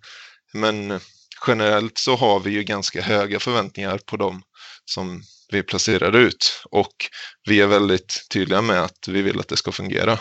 men 0.54 1.00
generellt 1.48 1.98
så 1.98 2.16
har 2.16 2.40
vi 2.40 2.52
ju 2.52 2.64
ganska 2.64 3.02
höga 3.02 3.40
förväntningar 3.40 3.98
på 3.98 4.18
dem 4.18 4.42
som 4.86 5.22
vi 5.52 5.64
placerar 5.64 6.16
ut. 6.16 6.64
Och 6.72 6.96
vi 7.50 7.62
är 7.62 7.68
väldigt 7.68 8.28
tydliga 8.34 8.62
med 8.62 8.84
att 8.84 9.08
vi 9.08 9.22
vill 9.22 9.40
att 9.40 9.48
det 9.48 9.58
ska 9.58 9.72
fungera. 9.72 10.20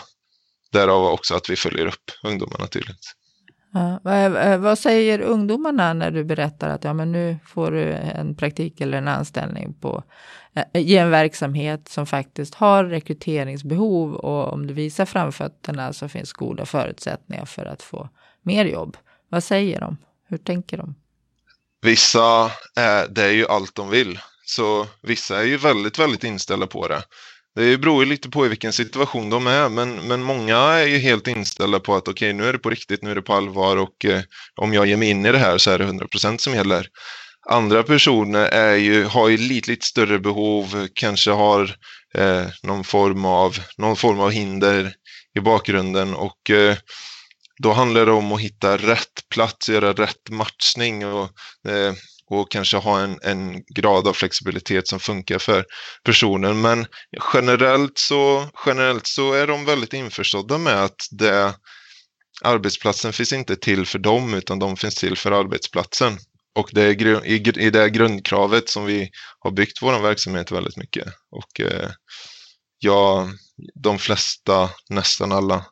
Därav 0.71 1.05
också 1.05 1.35
att 1.35 1.49
vi 1.49 1.55
följer 1.55 1.85
upp 1.85 2.11
ungdomarna 2.23 2.67
tydligt. 2.67 3.15
Ja, 3.73 3.99
vad, 4.03 4.35
eh, 4.69 4.75
säger 4.75 5.21
ungdomarna 5.21 5.93
när 5.93 6.11
du 6.11 6.23
berättar 6.23 6.69
att 6.69 6.83
ja, 6.83 6.93
men 6.93 7.11
nu 7.11 7.37
får 7.45 7.71
du 7.71 7.93
en 7.93 8.35
praktik 8.35 8.81
eller 8.81 8.97
en 8.97 9.07
anställning 9.07 9.73
på 9.73 10.03
eh, 10.53 10.81
i 10.81 10.97
en 10.97 11.09
verksamhet 11.09 11.87
som 11.87 12.05
faktiskt 12.05 12.55
har 12.55 12.85
rekryteringsbehov 12.85 14.13
och 14.13 14.53
om 14.53 14.67
du 14.67 14.73
visar 14.73 15.05
framfötterna 15.05 15.93
så 15.93 16.09
finns 16.09 16.33
goda 16.33 16.65
förutsättningar 16.65 17.45
för 17.45 17.65
att 17.65 17.81
få 17.81 18.09
mer 18.41 18.65
jobb. 18.65 18.97
Vad 19.29 19.43
säger 19.43 19.79
de? 19.79 19.97
Hur 20.27 20.37
tänker 20.37 20.77
de? 20.77 20.95
Vissa, 21.81 22.45
eh, 22.77 23.03
det 23.09 23.23
är 23.23 23.31
ju 23.31 23.47
allt 23.47 23.75
de 23.75 23.89
vill. 23.89 24.19
Så 24.45 24.87
vissa 25.03 25.39
är 25.39 25.43
ju 25.43 25.57
väldigt, 25.57 25.99
väldigt 25.99 26.23
inställda 26.23 26.67
på 26.67 26.87
det. 26.87 27.03
Det 27.55 27.77
beror 27.77 28.03
ju 28.03 28.09
lite 28.09 28.29
på 28.29 28.45
i 28.45 28.49
vilken 28.49 28.73
situation 28.73 29.29
de 29.29 29.47
är, 29.47 29.69
men, 29.69 30.07
men 30.07 30.23
många 30.23 30.57
är 30.57 30.87
ju 30.87 30.97
helt 30.97 31.27
inställda 31.27 31.79
på 31.79 31.95
att 31.95 32.07
okej, 32.07 32.29
okay, 32.29 32.33
nu 32.33 32.49
är 32.49 32.53
det 32.53 32.59
på 32.59 32.69
riktigt, 32.69 33.03
nu 33.03 33.11
är 33.11 33.15
det 33.15 33.21
på 33.21 33.33
allvar 33.33 33.77
och 33.77 34.05
eh, 34.05 34.21
om 34.55 34.73
jag 34.73 34.85
ger 34.85 34.97
mig 34.97 35.09
in 35.09 35.25
i 35.25 35.31
det 35.31 35.37
här 35.37 35.57
så 35.57 35.71
är 35.71 35.77
det 35.77 35.85
100% 35.85 36.37
som 36.37 36.53
gäller. 36.53 36.87
Andra 37.49 37.83
personer 37.83 38.45
är 38.45 38.75
ju, 38.75 39.03
har 39.03 39.29
ju 39.29 39.37
lite, 39.37 39.71
lite 39.71 39.85
större 39.85 40.19
behov, 40.19 40.87
kanske 40.93 41.31
har 41.31 41.75
eh, 42.17 42.45
någon, 42.63 42.83
form 42.83 43.25
av, 43.25 43.57
någon 43.77 43.95
form 43.95 44.19
av 44.19 44.31
hinder 44.31 44.93
i 45.37 45.39
bakgrunden 45.39 46.13
och 46.13 46.49
eh, 46.49 46.77
då 47.61 47.73
handlar 47.73 48.05
det 48.05 48.11
om 48.11 48.31
att 48.31 48.41
hitta 48.41 48.77
rätt 48.77 49.29
plats, 49.29 49.69
göra 49.69 49.93
rätt 49.93 50.29
matchning 50.29 51.05
och 51.05 51.29
eh, 51.67 51.93
och 52.33 52.51
kanske 52.51 52.77
ha 52.77 52.99
en, 52.99 53.19
en 53.23 53.63
grad 53.75 54.07
av 54.07 54.13
flexibilitet 54.13 54.87
som 54.87 54.99
funkar 54.99 55.39
för 55.39 55.65
personen. 56.03 56.61
Men 56.61 56.85
generellt 57.33 57.97
så, 57.97 58.49
generellt 58.65 59.07
så 59.07 59.33
är 59.33 59.47
de 59.47 59.65
väldigt 59.65 59.93
införstådda 59.93 60.57
med 60.57 60.83
att 60.83 61.07
det, 61.11 61.53
arbetsplatsen 62.41 63.13
finns 63.13 63.33
inte 63.33 63.55
till 63.55 63.85
för 63.85 63.99
dem 63.99 64.33
utan 64.33 64.59
de 64.59 64.77
finns 64.77 64.95
till 64.95 65.17
för 65.17 65.31
arbetsplatsen. 65.31 66.17
Och 66.55 66.69
det 66.71 66.81
är 66.81 67.25
i, 67.25 67.35
i 67.65 67.69
det 67.69 67.89
grundkravet 67.89 68.69
som 68.69 68.85
vi 68.85 69.09
har 69.39 69.51
byggt 69.51 69.81
vår 69.81 69.99
verksamhet 69.99 70.51
väldigt 70.51 70.77
mycket. 70.77 71.07
Och 71.31 71.59
eh, 71.59 71.89
ja, 72.79 73.29
de 73.83 73.99
flesta, 73.99 74.69
nästan 74.89 75.31
alla, 75.31 75.65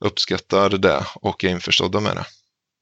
uppskattar 0.00 0.70
det 0.70 1.06
och 1.14 1.44
är 1.44 1.48
införstådda 1.48 2.00
med 2.00 2.16
det. 2.16 2.24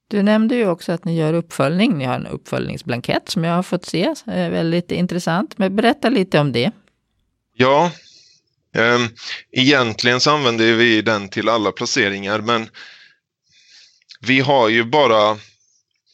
Du 0.09 0.23
nämnde 0.23 0.55
ju 0.55 0.69
också 0.69 0.93
att 0.93 1.05
ni 1.05 1.17
gör 1.17 1.33
uppföljning. 1.33 1.99
Ni 1.99 2.05
har 2.05 2.15
en 2.15 2.27
uppföljningsblankett 2.27 3.29
som 3.29 3.45
jag 3.45 3.55
har 3.55 3.63
fått 3.63 3.85
se. 3.85 4.15
Väldigt 4.27 4.93
intressant. 4.93 5.59
Men 5.59 5.77
berätta 5.77 6.09
lite 6.09 6.39
om 6.39 6.53
det. 6.53 6.71
Ja, 7.55 7.91
eh, 8.75 8.99
egentligen 9.51 10.21
så 10.21 10.31
använder 10.31 10.75
vi 10.75 11.03
den 11.03 11.29
till 11.29 11.49
alla 11.49 11.73
placeringar, 11.73 12.41
men 12.41 12.69
vi 14.21 14.41
har 14.41 14.69
ju 14.69 14.85
bara 14.85 15.39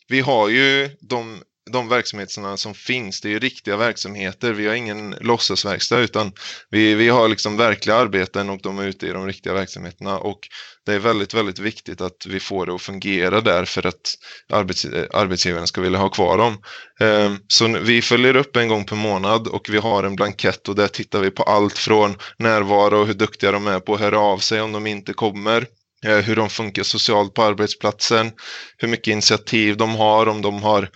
vi 0.09 0.21
har 0.21 0.49
ju 0.49 0.91
de 1.01 1.43
de 1.71 1.89
verksamheterna 1.89 2.57
som 2.57 2.75
finns, 2.75 3.21
det 3.21 3.29
är 3.29 3.31
ju 3.31 3.39
riktiga 3.39 3.77
verksamheter. 3.77 4.53
Vi 4.53 4.67
har 4.67 4.75
ingen 4.75 5.17
låtsasverkstad 5.21 5.99
utan 5.99 6.33
vi, 6.71 6.95
vi 6.95 7.09
har 7.09 7.29
liksom 7.29 7.57
verkliga 7.57 7.97
arbeten 7.97 8.51
och 8.51 8.61
de 8.63 8.79
är 8.79 8.87
ute 8.87 9.07
i 9.07 9.11
de 9.11 9.27
riktiga 9.27 9.53
verksamheterna. 9.53 10.19
Och 10.19 10.39
det 10.87 10.93
är 10.93 10.99
väldigt, 10.99 11.35
väldigt 11.35 11.59
viktigt 11.59 12.01
att 12.01 12.27
vi 12.27 12.41
får 12.41 12.67
det 12.67 12.75
att 12.75 12.83
fungera 12.83 13.41
där 13.41 13.65
för 13.65 13.87
att 13.87 14.15
arbets, 14.53 14.87
arbetsgivaren 15.13 15.67
ska 15.67 15.81
vilja 15.81 15.99
ha 15.99 16.09
kvar 16.09 16.39
dem. 16.39 16.59
Ehm, 17.01 17.39
så 17.49 17.69
vi 17.69 18.03
följer 18.03 18.37
upp 18.37 18.57
en 18.57 18.69
gång 18.69 18.85
per 18.85 18.97
månad 18.97 19.47
och 19.47 19.69
vi 19.71 19.79
har 19.79 20.05
en 20.05 20.17
blankett 20.17 20.69
och 20.69 20.75
där 20.75 20.89
tittar 20.89 21.21
vi 21.21 21.31
på 21.31 21.43
allt 21.43 21.79
från 21.79 22.17
närvaro 22.39 23.01
och 23.01 23.07
hur 23.07 23.15
duktiga 23.15 23.53
de 23.53 23.67
är 23.67 23.81
på 23.81 23.95
att 23.95 24.01
höra 24.01 24.19
av 24.19 24.39
sig 24.39 24.61
om 24.61 24.73
de 24.73 24.87
inte 24.87 25.13
kommer 25.13 25.67
eh, 26.07 26.17
hur 26.17 26.37
de 26.37 26.51
funkar 26.51 26.83
socialt 26.83 27.35
på 27.35 27.43
arbetsplatsen, 27.43 28.33
hur 28.79 28.89
mycket 28.89 29.13
initiativ 29.13 29.77
de 29.77 29.95
har, 29.95 30.29
om 30.29 30.43
de 30.43 30.63
har 30.63 30.89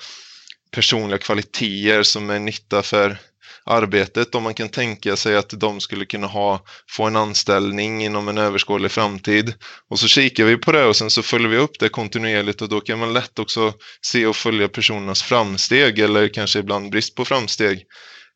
personliga 0.76 1.18
kvaliteter 1.18 2.02
som 2.02 2.30
är 2.30 2.38
nytta 2.38 2.82
för 2.82 3.18
arbetet 3.64 4.34
om 4.34 4.42
man 4.42 4.54
kan 4.54 4.68
tänka 4.68 5.16
sig 5.16 5.36
att 5.36 5.60
de 5.60 5.80
skulle 5.80 6.06
kunna 6.06 6.26
ha, 6.26 6.64
få 6.90 7.04
en 7.04 7.16
anställning 7.16 8.04
inom 8.04 8.28
en 8.28 8.38
överskådlig 8.38 8.90
framtid. 8.90 9.54
Och 9.90 9.98
så 9.98 10.08
kikar 10.08 10.44
vi 10.44 10.56
på 10.56 10.72
det 10.72 10.84
och 10.84 10.96
sen 10.96 11.10
så 11.10 11.22
följer 11.22 11.48
vi 11.48 11.56
upp 11.56 11.78
det 11.78 11.88
kontinuerligt 11.88 12.62
och 12.62 12.68
då 12.68 12.80
kan 12.80 12.98
man 12.98 13.12
lätt 13.12 13.38
också 13.38 13.72
se 14.00 14.26
och 14.26 14.36
följa 14.36 14.68
personernas 14.68 15.22
framsteg 15.22 15.98
eller 15.98 16.28
kanske 16.28 16.58
ibland 16.58 16.90
brist 16.90 17.14
på 17.14 17.24
framsteg. 17.24 17.82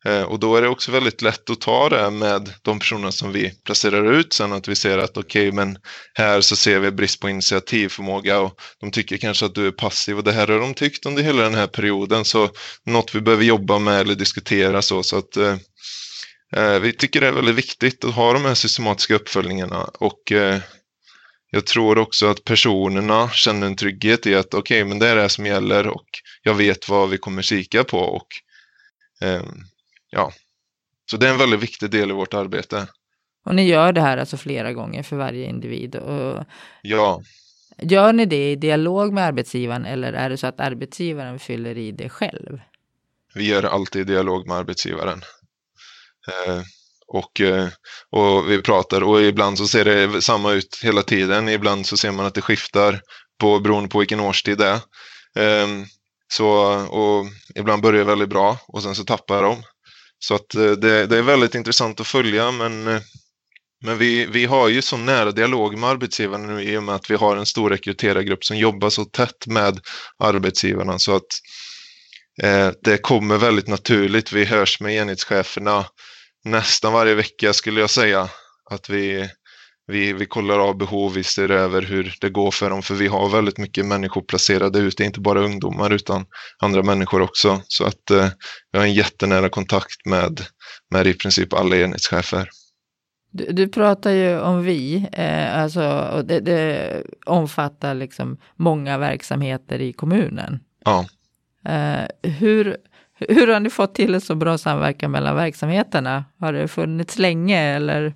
Eh, 0.05 0.23
och 0.23 0.39
då 0.39 0.55
är 0.55 0.61
det 0.61 0.67
också 0.67 0.91
väldigt 0.91 1.21
lätt 1.21 1.49
att 1.49 1.61
ta 1.61 1.89
det 1.89 2.09
med 2.09 2.53
de 2.61 2.79
personer 2.79 3.11
som 3.11 3.31
vi 3.31 3.53
placerar 3.65 4.13
ut 4.13 4.33
sen 4.33 4.53
att 4.53 4.67
vi 4.67 4.75
ser 4.75 4.97
att 4.97 5.17
okej, 5.17 5.47
okay, 5.47 5.51
men 5.51 5.77
här 6.13 6.41
så 6.41 6.55
ser 6.55 6.79
vi 6.79 6.91
brist 6.91 7.19
på 7.19 7.29
initiativförmåga 7.29 8.39
och 8.39 8.61
de 8.79 8.91
tycker 8.91 9.17
kanske 9.17 9.45
att 9.45 9.55
du 9.55 9.67
är 9.67 9.71
passiv 9.71 10.17
och 10.17 10.23
det 10.23 10.31
här 10.31 10.47
har 10.47 10.59
de 10.59 10.73
tyckt 10.73 11.05
under 11.05 11.23
hela 11.23 11.43
den 11.43 11.55
här 11.55 11.67
perioden 11.67 12.25
så 12.25 12.49
något 12.85 13.15
vi 13.15 13.21
behöver 13.21 13.43
jobba 13.43 13.79
med 13.79 14.01
eller 14.01 14.15
diskutera 14.15 14.81
så, 14.81 15.03
så 15.03 15.17
att 15.17 15.37
eh, 15.37 15.55
eh 16.55 16.79
vi 16.79 16.93
tycker 16.93 17.21
det 17.21 17.27
är 17.27 17.31
väldigt 17.31 17.55
viktigt 17.55 18.05
att 18.05 18.15
ha 18.15 18.33
de 18.33 18.45
här 18.45 18.55
systematiska 18.55 19.15
uppföljningarna 19.15 19.83
och 19.83 20.31
eh, 20.31 20.59
jag 21.51 21.65
tror 21.65 21.97
också 21.97 22.27
att 22.27 22.43
personerna 22.43 23.29
känner 23.29 23.67
en 23.67 23.75
trygghet 23.75 24.27
i 24.27 24.35
att 24.35 24.53
okej, 24.53 24.59
okay, 24.59 24.89
men 24.89 24.99
det 24.99 25.07
är 25.07 25.15
det 25.15 25.29
som 25.29 25.45
gäller 25.45 25.87
och 25.87 26.07
jag 26.43 26.53
vet 26.53 26.89
vad 26.89 27.09
vi 27.09 27.17
kommer 27.17 27.41
kika 27.41 27.83
på 27.83 27.99
och 27.99 28.27
eh, 29.27 29.43
ja, 30.11 30.31
så 31.11 31.17
det 31.17 31.27
är 31.27 31.31
en 31.31 31.37
väldigt 31.37 31.63
viktig 31.63 31.91
del 31.91 32.09
i 32.09 32.13
vårt 32.13 32.33
arbete. 32.33 32.87
Och 33.45 33.55
ni 33.55 33.67
gör 33.67 33.93
det 33.93 34.01
här 34.01 34.17
alltså 34.17 34.37
flera 34.37 34.73
gånger 34.73 35.03
för 35.03 35.15
varje 35.15 35.45
individ? 35.45 35.95
Och... 35.95 36.43
Ja. 36.81 37.21
Gör 37.77 38.13
ni 38.13 38.25
det 38.25 38.51
i 38.51 38.55
dialog 38.55 39.13
med 39.13 39.23
arbetsgivaren 39.23 39.85
eller 39.85 40.13
är 40.13 40.29
det 40.29 40.37
så 40.37 40.47
att 40.47 40.59
arbetsgivaren 40.59 41.39
fyller 41.39 41.77
i 41.77 41.91
det 41.91 42.09
själv? 42.09 42.59
Vi 43.35 43.47
gör 43.47 43.63
alltid 43.63 44.01
i 44.01 44.13
dialog 44.13 44.47
med 44.47 44.57
arbetsgivaren. 44.57 45.21
Eh, 46.27 46.61
och, 47.07 47.41
eh, 47.41 47.67
och 48.09 48.51
vi 48.51 48.61
pratar 48.61 49.03
och 49.03 49.21
ibland 49.21 49.57
så 49.57 49.67
ser 49.67 49.85
det 49.85 50.21
samma 50.21 50.51
ut 50.51 50.79
hela 50.83 51.03
tiden. 51.03 51.49
Ibland 51.49 51.85
så 51.85 51.97
ser 51.97 52.11
man 52.11 52.25
att 52.25 52.33
det 52.33 52.41
skiftar 52.41 53.01
på, 53.39 53.59
beroende 53.59 53.89
på 53.89 53.99
vilken 53.99 54.19
årstid 54.19 54.57
det 54.57 54.67
är. 54.67 54.79
Eh, 55.39 55.67
så, 56.27 56.47
och 56.89 57.25
ibland 57.55 57.81
börjar 57.81 58.03
väldigt 58.03 58.29
bra 58.29 58.57
och 58.67 58.83
sen 58.83 58.95
så 58.95 59.03
tappar 59.03 59.43
de. 59.43 59.63
Så 60.23 60.35
att 60.35 60.55
eh, 60.55 60.71
det, 60.71 61.05
det, 61.07 61.17
är 61.17 61.21
väldigt 61.21 61.55
intressant 61.55 61.99
att 61.99 62.07
följa 62.07 62.51
men, 62.51 62.87
eh, 62.87 63.01
men 63.83 63.97
vi, 63.97 64.25
vi 64.25 64.45
har 64.45 64.69
ju 64.69 64.81
så 64.81 64.97
nära 64.97 65.31
dialog 65.31 65.77
med 65.77 65.89
arbetsgivarna 65.89 66.47
nu 66.47 66.63
i 66.63 66.77
och 66.77 66.83
med 66.83 66.95
att 66.95 67.09
vi 67.09 67.15
har 67.15 67.35
en 67.35 67.45
stor 67.45 67.69
rekryterargrupp 67.69 68.45
som 68.45 68.57
jobbar 68.57 68.89
så 68.89 69.05
tätt 69.05 69.47
med 69.47 69.79
arbetsgivarna 70.19 70.99
så 70.99 71.15
att 71.15 71.27
eh, 72.43 72.71
det 72.83 72.97
kommer 72.97 73.37
väldigt 73.37 73.67
naturligt. 73.67 74.31
Vi 74.31 74.45
hörs 74.45 74.79
med 74.79 74.95
enhetscheferna 74.95 75.85
nästan 76.43 76.93
varje 76.93 77.15
vecka 77.15 77.53
skulle 77.53 77.79
jag 77.79 77.89
säga. 77.89 78.29
Att 78.71 78.89
vi, 78.89 79.29
vi, 79.91 80.13
vi 80.13 80.25
kollar 80.25 80.59
av 80.59 80.77
behov, 80.77 81.13
vi 81.13 81.23
ser 81.23 81.51
över 81.51 81.81
hur 81.81 82.15
det 82.21 82.29
går 82.29 82.51
för 82.51 82.69
dem, 82.69 82.81
för 82.81 82.95
vi 82.95 83.07
har 83.07 83.29
väldigt 83.29 83.57
mycket 83.57 83.85
människor 83.85 84.21
placerade 84.21 84.79
ute, 84.79 85.03
inte 85.03 85.19
bara 85.19 85.39
ungdomar 85.39 85.89
utan 85.93 86.25
andra 86.59 86.83
människor 86.83 87.21
också. 87.21 87.61
Så 87.67 87.85
att 87.85 88.11
eh, 88.11 88.27
vi 88.71 88.79
har 88.79 88.85
en 88.85 88.93
jättenära 88.93 89.49
kontakt 89.49 90.05
med, 90.05 90.41
med 90.91 91.07
i 91.07 91.13
princip 91.13 91.53
alla 91.53 91.77
enhetschefer. 91.77 92.49
Du, 93.31 93.45
du 93.45 93.67
pratar 93.67 94.11
ju 94.11 94.39
om 94.39 94.63
vi, 94.63 95.07
eh, 95.11 95.61
alltså, 95.61 96.11
och 96.13 96.25
det, 96.25 96.39
det, 96.39 97.03
omfattar 97.25 97.93
liksom 97.93 98.37
många 98.55 98.97
verksamheter 98.97 99.81
i 99.81 99.93
kommunen. 99.93 100.59
Ja. 100.85 101.05
Eh, 101.65 102.31
hur, 102.31 102.77
hur 103.19 103.47
har 103.47 103.59
ni 103.59 103.69
fått 103.69 103.95
till 103.95 104.13
en 104.13 104.21
så 104.21 104.35
bra 104.35 104.57
samverkan 104.57 105.11
mellan 105.11 105.35
verksamheterna? 105.35 106.25
Har 106.39 106.53
det 106.53 106.67
funnits 106.67 107.17
länge 107.17 107.61
eller? 107.75 108.13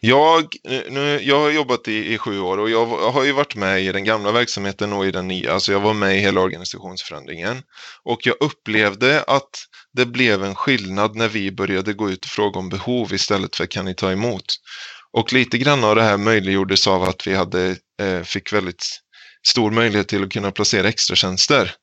Jag, 0.00 0.56
eh, 0.68 0.82
nu, 0.90 1.20
jag 1.22 1.40
har 1.40 1.50
jobbat 1.50 1.88
i, 1.88 2.14
i 2.14 2.18
sju 2.18 2.40
år 2.40 2.58
och 2.58 2.70
jag 2.70 2.86
har 2.86 3.24
ju 3.24 3.32
varit 3.32 3.54
med 3.54 3.82
i 3.82 3.92
den 3.92 4.04
gamla 4.04 4.32
verksamheten 4.32 4.92
och 4.92 5.06
i 5.06 5.10
den 5.10 5.28
nya. 5.28 5.52
Alltså 5.52 5.72
jag 5.72 5.80
var 5.80 5.94
med 5.94 6.16
i 6.16 6.20
hela 6.20 6.40
organisationsförändringen. 6.40 7.62
Och 8.02 8.26
jag 8.26 8.36
upplevde 8.40 9.22
att 9.22 9.50
det 9.92 10.06
blev 10.06 10.44
en 10.44 10.54
skillnad 10.54 11.16
när 11.16 11.28
vi 11.28 11.52
började 11.52 11.92
gå 11.92 12.10
ut 12.10 12.24
och 12.24 12.30
fråga 12.30 12.58
om 12.58 12.68
behov 12.68 13.14
istället 13.14 13.56
för 13.56 13.66
kan 13.66 13.84
ni 13.84 13.94
ta 13.94 14.12
emot. 14.12 14.44
Och 15.12 15.32
lite 15.32 15.58
grann 15.58 15.84
av 15.84 15.96
det 15.96 16.02
här 16.02 16.16
möjliggjordes 16.16 16.86
av 16.86 17.02
att 17.02 17.26
vi 17.26 17.34
hade, 17.34 17.76
eh, 18.02 18.22
fick 18.22 18.52
väldigt 18.52 18.84
stor 19.48 19.70
möjlighet 19.70 20.08
till 20.08 20.24
att 20.24 20.32
kunna 20.32 20.50
placera 20.50 20.88
extratjänster. 20.88 21.74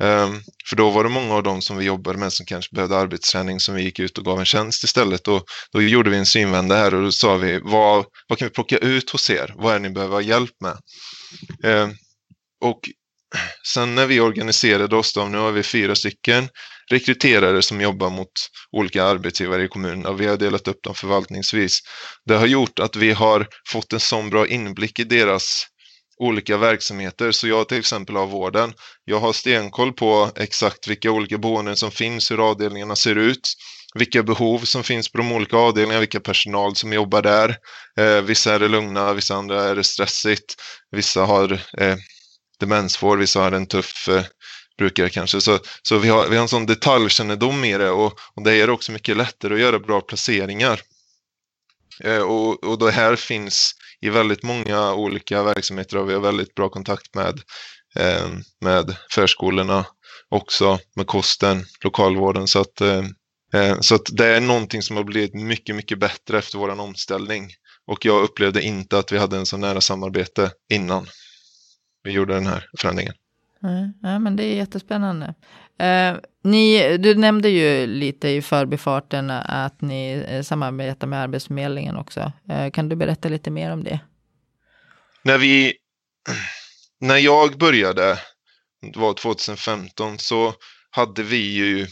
Um, 0.00 0.42
för 0.68 0.76
då 0.76 0.90
var 0.90 1.04
det 1.04 1.10
många 1.10 1.34
av 1.34 1.42
dem 1.42 1.62
som 1.62 1.76
vi 1.76 1.84
jobbade 1.84 2.18
med 2.18 2.32
som 2.32 2.46
kanske 2.46 2.74
behövde 2.74 2.96
arbetsträning 2.96 3.60
som 3.60 3.74
vi 3.74 3.82
gick 3.82 3.98
ut 3.98 4.18
och 4.18 4.24
gav 4.24 4.38
en 4.38 4.44
tjänst 4.44 4.84
istället. 4.84 5.28
Och 5.28 5.44
då 5.72 5.82
gjorde 5.82 6.10
vi 6.10 6.16
en 6.16 6.26
synvända 6.26 6.76
här 6.76 6.94
och 6.94 7.02
då 7.02 7.12
sa 7.12 7.36
vi 7.36 7.60
vad, 7.62 8.04
vad 8.28 8.38
kan 8.38 8.48
vi 8.48 8.54
plocka 8.54 8.78
ut 8.78 9.10
hos 9.10 9.30
er? 9.30 9.54
Vad 9.56 9.74
är 9.74 9.78
det 9.78 9.88
ni 9.88 9.90
behöver 9.90 10.14
ha 10.14 10.22
hjälp 10.22 10.54
med? 10.60 10.76
Um, 11.72 11.96
och 12.60 12.80
sen 13.66 13.94
när 13.94 14.06
vi 14.06 14.20
organiserade 14.20 14.96
oss, 14.96 15.14
då, 15.14 15.24
nu 15.24 15.38
har 15.38 15.52
vi 15.52 15.62
fyra 15.62 15.94
stycken 15.94 16.48
rekryterare 16.90 17.62
som 17.62 17.80
jobbar 17.80 18.10
mot 18.10 18.30
olika 18.72 19.04
arbetsgivare 19.04 19.64
i 19.64 19.68
kommunen 19.68 20.06
och 20.06 20.20
vi 20.20 20.26
har 20.26 20.36
delat 20.36 20.68
upp 20.68 20.82
dem 20.82 20.94
förvaltningsvis. 20.94 21.78
Det 22.24 22.34
har 22.34 22.46
gjort 22.46 22.78
att 22.78 22.96
vi 22.96 23.12
har 23.12 23.46
fått 23.68 23.92
en 23.92 24.00
sån 24.00 24.30
bra 24.30 24.46
inblick 24.46 24.98
i 24.98 25.04
deras 25.04 25.66
olika 26.18 26.56
verksamheter. 26.56 27.32
Så 27.32 27.48
jag 27.48 27.68
till 27.68 27.78
exempel 27.78 28.16
har 28.16 28.26
vården. 28.26 28.72
Jag 29.04 29.20
har 29.20 29.32
stenkoll 29.32 29.92
på 29.92 30.30
exakt 30.36 30.88
vilka 30.88 31.10
olika 31.10 31.38
boenden 31.38 31.76
som 31.76 31.90
finns, 31.90 32.30
hur 32.30 32.50
avdelningarna 32.50 32.96
ser 32.96 33.16
ut, 33.16 33.54
vilka 33.94 34.22
behov 34.22 34.58
som 34.58 34.82
finns 34.82 35.12
på 35.12 35.18
de 35.18 35.32
olika 35.32 35.56
avdelningarna, 35.56 36.00
vilka 36.00 36.20
personal 36.20 36.76
som 36.76 36.92
jobbar 36.92 37.22
där. 37.22 37.56
Eh, 37.98 38.22
vissa 38.22 38.54
är 38.54 38.58
det 38.58 38.68
lugna, 38.68 39.12
vissa 39.12 39.34
andra 39.34 39.64
är 39.64 39.76
det 39.76 39.84
stressigt, 39.84 40.54
vissa 40.90 41.24
har 41.24 41.52
eh, 41.78 41.96
demensvård, 42.60 43.18
vissa 43.18 43.40
har 43.40 43.52
en 43.52 43.66
tuff 43.66 44.08
eh, 44.08 44.24
brukare 44.78 45.10
kanske. 45.10 45.40
Så, 45.40 45.58
så 45.82 45.98
vi, 45.98 46.08
har, 46.08 46.28
vi 46.28 46.36
har 46.36 46.42
en 46.42 46.48
sån 46.48 46.66
detaljkännedom 46.66 47.64
i 47.64 47.78
det 47.78 47.90
och, 47.90 48.18
och 48.34 48.44
det 48.44 48.52
är 48.54 48.70
också 48.70 48.92
mycket 48.92 49.16
lättare 49.16 49.54
att 49.54 49.60
göra 49.60 49.78
bra 49.78 50.00
placeringar. 50.00 50.80
Eh, 52.04 52.22
och, 52.22 52.64
och 52.64 52.78
det 52.78 52.90
här 52.90 53.16
finns 53.16 53.74
i 54.00 54.10
väldigt 54.10 54.42
många 54.42 54.94
olika 54.94 55.42
verksamheter 55.42 55.96
och 55.96 56.08
vi 56.08 56.14
har 56.14 56.20
väldigt 56.20 56.54
bra 56.54 56.68
kontakt 56.68 57.14
med, 57.14 57.40
eh, 57.98 58.28
med 58.60 58.96
förskolorna 59.10 59.86
också, 60.28 60.78
med 60.96 61.06
kosten, 61.06 61.64
lokalvården. 61.84 62.48
Så 62.48 62.60
att, 62.60 62.80
eh, 62.80 63.04
eh 63.54 63.80
så 63.80 63.94
att 63.94 64.06
det 64.12 64.26
är 64.26 64.40
någonting 64.40 64.82
som 64.82 64.96
har 64.96 65.04
blivit 65.04 65.34
mycket, 65.34 65.76
mycket 65.76 65.98
bättre 65.98 66.38
efter 66.38 66.58
vår 66.58 66.80
omställning. 66.80 67.50
Och 67.86 68.04
jag 68.04 68.22
upplevde 68.22 68.62
inte 68.62 68.98
att 68.98 69.12
vi 69.12 69.18
hade 69.18 69.36
en 69.36 69.46
så 69.46 69.56
nära 69.56 69.80
samarbete 69.80 70.50
innan 70.72 71.06
vi 72.02 72.10
gjorde 72.10 72.34
den 72.34 72.46
här 72.46 72.66
förändringen. 72.78 73.14
Nej, 74.00 74.18
men 74.18 74.36
det 74.36 74.44
är 74.44 74.54
jättespännande. 74.54 75.34
Eh, 75.78 76.16
ni, 76.44 76.96
du 76.98 77.14
nämnde 77.14 77.48
ju 77.48 77.86
lite 77.86 78.28
i 78.28 78.42
förbifarten 78.42 79.30
att 79.30 79.80
ni 79.80 80.24
eh, 80.28 80.42
samarbetar 80.42 81.06
med 81.06 81.22
Arbetsförmedlingen 81.22 81.96
också. 81.96 82.32
Eh, 82.50 82.70
kan 82.70 82.88
du 82.88 82.96
berätta 82.96 83.28
lite 83.28 83.50
mer 83.50 83.72
om 83.72 83.84
det? 83.84 84.00
När, 85.22 85.38
vi, 85.38 85.72
när 87.00 87.16
jag 87.16 87.58
började, 87.58 88.18
det 88.92 88.98
var 88.98 89.12
2015, 89.12 90.18
så 90.18 90.54
hade 90.90 91.22
vi 91.22 91.54
ju 91.54 91.86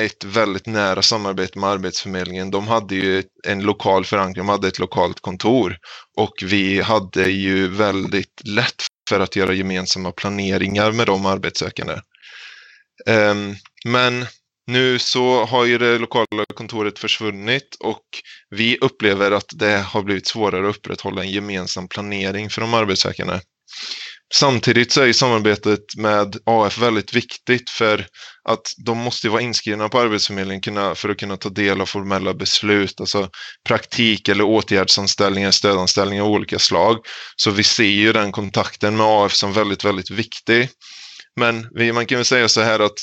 ett 0.00 0.24
väldigt 0.24 0.66
nära 0.66 1.02
samarbete 1.02 1.58
med 1.58 1.70
Arbetsförmedlingen. 1.70 2.50
De 2.50 2.68
hade 2.68 2.94
ju 2.94 3.22
en 3.46 3.62
lokal 3.62 4.04
förankring, 4.04 4.46
de 4.46 4.48
hade 4.48 4.68
ett 4.68 4.78
lokalt 4.78 5.20
kontor 5.20 5.76
och 6.16 6.34
vi 6.44 6.80
hade 6.80 7.30
ju 7.30 7.68
väldigt 7.68 8.42
lätt 8.44 8.82
för 9.08 9.20
att 9.20 9.36
göra 9.36 9.52
gemensamma 9.52 10.12
planeringar 10.12 10.92
med 10.92 11.06
de 11.06 11.26
arbetssökande. 11.26 12.00
Ehm, 13.06 13.54
men 13.84 14.26
nu 14.66 14.98
så 14.98 15.44
har 15.44 15.64
ju 15.64 15.78
det 15.78 15.98
lokala 15.98 16.44
kontoret 16.54 16.98
försvunnit 16.98 17.76
och 17.80 18.04
vi 18.50 18.78
upplever 18.80 19.30
att 19.30 19.52
det 19.54 19.78
har 19.78 20.02
blivit 20.02 20.26
svårare 20.26 20.68
att 20.68 20.76
upprätthålla 20.76 21.22
en 21.22 21.30
gemensam 21.30 21.88
planering 21.88 22.50
för 22.50 22.60
de 22.60 22.74
arbetssökande. 22.74 23.40
Samtidigt 24.34 24.92
så 24.92 25.02
är 25.02 25.12
samarbetet 25.12 25.96
med 25.96 26.36
AF 26.46 26.78
väldigt 26.78 27.14
viktigt 27.14 27.70
för 27.70 28.06
att 28.48 28.72
de 28.86 28.98
måste 28.98 29.28
vara 29.28 29.42
inskrivna 29.42 29.88
på 29.88 30.00
Arbetsförmedlingen 30.00 30.96
för 30.96 31.08
att 31.08 31.16
kunna 31.16 31.36
ta 31.36 31.48
del 31.48 31.80
av 31.80 31.86
formella 31.86 32.34
beslut, 32.34 33.00
alltså 33.00 33.28
praktik 33.68 34.28
eller 34.28 34.44
åtgärdsanställningar, 34.44 35.50
stödanställningar 35.50 36.24
av 36.24 36.30
olika 36.30 36.58
slag. 36.58 36.96
Så 37.36 37.50
vi 37.50 37.62
ser 37.62 37.84
ju 37.84 38.12
den 38.12 38.32
kontakten 38.32 38.96
med 38.96 39.06
AF 39.06 39.32
som 39.32 39.52
väldigt, 39.52 39.84
väldigt 39.84 40.10
viktig. 40.10 40.68
Men 41.36 41.68
man 41.94 42.06
kan 42.06 42.18
väl 42.18 42.24
säga 42.24 42.48
så 42.48 42.60
här 42.60 42.80
att 42.80 42.98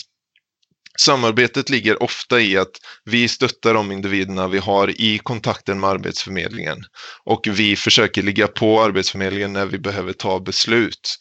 Samarbetet 1.01 1.69
ligger 1.69 2.03
ofta 2.03 2.39
i 2.39 2.57
att 2.57 2.71
vi 3.05 3.27
stöttar 3.27 3.73
de 3.73 3.91
individerna 3.91 4.47
vi 4.47 4.57
har 4.57 5.01
i 5.01 5.19
kontakten 5.23 5.79
med 5.79 5.89
Arbetsförmedlingen 5.89 6.77
och 7.23 7.47
vi 7.47 7.75
försöker 7.75 8.23
ligga 8.23 8.47
på 8.47 8.81
Arbetsförmedlingen 8.81 9.53
när 9.53 9.65
vi 9.65 9.79
behöver 9.79 10.13
ta 10.13 10.39
beslut. 10.39 11.15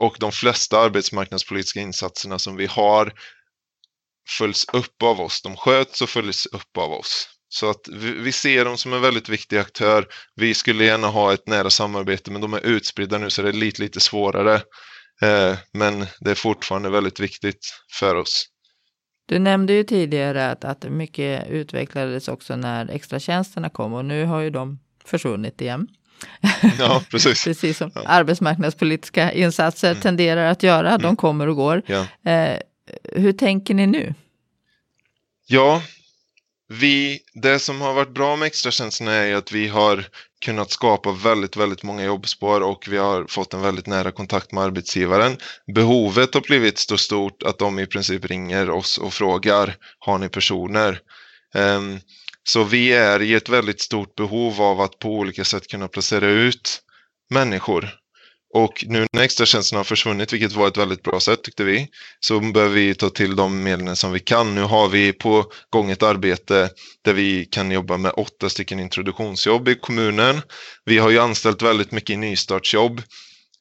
Och 0.00 0.16
de 0.20 0.32
flesta 0.32 0.78
arbetsmarknadspolitiska 0.78 1.80
insatserna 1.80 2.38
som 2.38 2.56
vi 2.56 2.66
har 2.66 3.12
följs 4.38 4.66
upp 4.72 5.02
av 5.02 5.20
oss. 5.20 5.42
De 5.42 5.56
sköts 5.56 6.02
och 6.02 6.10
följs 6.10 6.46
upp 6.46 6.76
av 6.78 6.92
oss. 6.92 7.28
Så 7.48 7.70
att 7.70 7.88
vi 7.98 8.32
ser 8.32 8.64
dem 8.64 8.78
som 8.78 8.92
en 8.92 9.00
väldigt 9.00 9.28
viktig 9.28 9.58
aktör. 9.58 10.06
Vi 10.34 10.54
skulle 10.54 10.84
gärna 10.84 11.06
ha 11.06 11.32
ett 11.32 11.46
nära 11.48 11.70
samarbete 11.70 12.30
men 12.30 12.40
de 12.40 12.54
är 12.54 12.60
utspridda 12.66 13.18
nu 13.18 13.30
så 13.30 13.42
det 13.42 13.48
är 13.48 13.52
lite, 13.52 13.82
lite 13.82 14.00
svårare. 14.00 14.54
Eh, 15.22 15.56
men 15.72 16.06
det 16.20 16.30
är 16.30 16.34
fortfarande 16.34 16.90
väldigt 16.90 17.20
viktigt 17.20 17.74
för 17.98 18.14
oss. 18.14 18.46
Du 19.26 19.38
nämnde 19.38 19.72
ju 19.72 19.84
tidigare 19.84 20.50
att, 20.50 20.64
att 20.64 20.84
mycket 20.84 21.50
utvecklades 21.50 22.28
också 22.28 22.56
när 22.56 22.90
extratjänsterna 22.90 23.68
kom 23.68 23.92
och 23.92 24.04
nu 24.04 24.24
har 24.24 24.40
ju 24.40 24.50
de 24.50 24.78
försvunnit 25.04 25.60
igen. 25.60 25.88
Ja, 26.78 27.02
precis. 27.10 27.44
precis 27.44 27.78
som 27.78 27.90
ja. 27.94 28.02
arbetsmarknadspolitiska 28.06 29.32
insatser 29.32 29.90
mm. 29.90 30.00
tenderar 30.00 30.50
att 30.50 30.62
göra. 30.62 30.98
De 30.98 31.04
mm. 31.04 31.16
kommer 31.16 31.46
och 31.46 31.56
går. 31.56 31.82
Ja. 31.86 32.06
Eh, 32.30 32.58
hur 33.12 33.32
tänker 33.32 33.74
ni 33.74 33.86
nu? 33.86 34.14
Ja, 35.46 35.82
vi, 36.68 37.20
det 37.34 37.58
som 37.58 37.80
har 37.80 37.94
varit 37.94 38.14
bra 38.14 38.36
med 38.36 38.46
extratjänsterna 38.46 39.12
är 39.12 39.34
att 39.34 39.52
vi 39.52 39.68
har 39.68 40.04
kunnat 40.44 40.70
skapa 40.70 41.12
väldigt, 41.12 41.56
väldigt 41.56 41.82
många 41.82 42.04
jobbspår 42.04 42.60
och 42.60 42.88
vi 42.88 42.96
har 42.96 43.26
fått 43.28 43.54
en 43.54 43.60
väldigt 43.60 43.86
nära 43.86 44.10
kontakt 44.12 44.52
med 44.52 44.64
arbetsgivaren. 44.64 45.36
Behovet 45.74 46.34
har 46.34 46.40
blivit 46.40 46.78
så 46.78 46.98
stort 46.98 47.42
att 47.42 47.58
de 47.58 47.78
i 47.78 47.86
princip 47.86 48.24
ringer 48.24 48.70
oss 48.70 48.98
och 48.98 49.14
frågar, 49.14 49.76
har 49.98 50.18
ni 50.18 50.28
personer? 50.28 51.00
Um, 51.54 52.00
så 52.44 52.64
vi 52.64 52.92
är 52.92 53.22
i 53.22 53.34
ett 53.34 53.48
väldigt 53.48 53.80
stort 53.80 54.14
behov 54.14 54.62
av 54.62 54.80
att 54.80 54.98
på 54.98 55.08
olika 55.08 55.44
sätt 55.44 55.68
kunna 55.68 55.88
placera 55.88 56.26
ut 56.26 56.82
människor 57.30 57.90
och 58.56 58.84
nu 58.88 59.06
när 59.12 59.22
extratjänsterna 59.22 59.78
har 59.78 59.84
försvunnit, 59.84 60.32
vilket 60.32 60.52
var 60.52 60.68
ett 60.68 60.76
väldigt 60.76 61.02
bra 61.02 61.20
sätt 61.20 61.42
tyckte 61.42 61.64
vi, 61.64 61.88
så 62.20 62.40
behöver 62.40 62.74
vi 62.74 62.94
ta 62.94 63.10
till 63.10 63.36
de 63.36 63.62
medlen 63.62 63.96
som 63.96 64.12
vi 64.12 64.20
kan. 64.20 64.54
Nu 64.54 64.62
har 64.62 64.88
vi 64.88 65.12
på 65.12 65.44
gång 65.70 65.90
ett 65.90 66.02
arbete 66.02 66.70
där 67.04 67.12
vi 67.12 67.44
kan 67.44 67.70
jobba 67.70 67.96
med 67.96 68.12
åtta 68.16 68.48
stycken 68.48 68.80
introduktionsjobb 68.80 69.68
i 69.68 69.74
kommunen. 69.74 70.42
Vi 70.84 70.98
har 70.98 71.10
ju 71.10 71.18
anställt 71.18 71.62
väldigt 71.62 71.92
mycket 71.92 72.18
nystartsjobb 72.18 73.02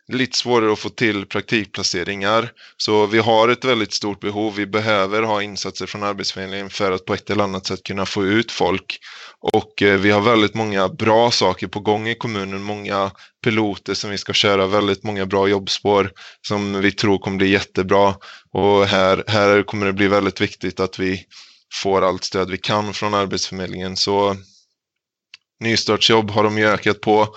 lite 0.08 0.38
svårare 0.38 0.74
att 0.74 0.80
få 0.80 0.90
till 0.90 1.26
praktikplaceringar. 1.26 2.52
Så 2.78 3.06
vi 3.06 3.20
har 3.20 3.50
ett 3.50 3.66
väldigt 3.66 3.94
stort 3.94 4.20
behov. 4.20 4.56
Vi 4.56 4.66
behöver 4.66 5.22
ha 5.22 5.42
insatser 5.42 5.86
från 5.86 6.04
Arbetsförmedlingen 6.04 6.70
för 6.70 6.92
att 6.92 7.06
på 7.06 7.14
ett 7.14 7.30
eller 7.30 7.44
annat 7.44 7.66
sätt 7.66 7.84
kunna 7.84 8.06
få 8.06 8.26
ut 8.26 8.52
folk. 8.52 9.00
Och 9.40 9.82
eh, 9.82 10.00
vi 10.00 10.12
har 10.12 10.22
väldigt 10.22 10.54
många 10.54 10.90
bra 10.90 11.32
saker 11.32 11.68
på 11.68 11.80
gång 11.80 12.08
i 12.08 12.16
kommunen. 12.16 12.64
Många 12.64 13.12
piloter 13.44 13.94
som 13.94 14.10
vi 14.10 14.18
ska 14.18 14.34
köra, 14.34 14.68
väldigt 14.68 15.04
många 15.04 15.26
bra 15.26 15.48
jobbspår 15.48 16.12
som 16.48 16.82
vi 16.82 16.92
tror 16.92 17.18
kommer 17.18 17.38
bli 17.38 17.50
jättebra. 17.50 18.16
Och 18.52 18.86
här, 18.86 19.24
här 19.28 19.64
kommer 19.64 19.86
det 19.86 19.94
bli 19.94 20.08
väldigt 20.08 20.42
viktigt 20.42 20.80
att 20.80 21.00
vi 21.00 21.24
får 21.74 22.02
allt 22.02 22.24
stöd 22.24 22.52
vi 22.52 22.58
kan 22.58 22.94
från 22.94 23.14
Arbetsförmedlingen. 23.14 23.98
Så 23.98 24.36
nystartsjobb 25.60 26.32
har 26.32 26.44
de 26.44 26.58
ju 26.58 26.68
ökat 26.68 27.02
på. 27.02 27.36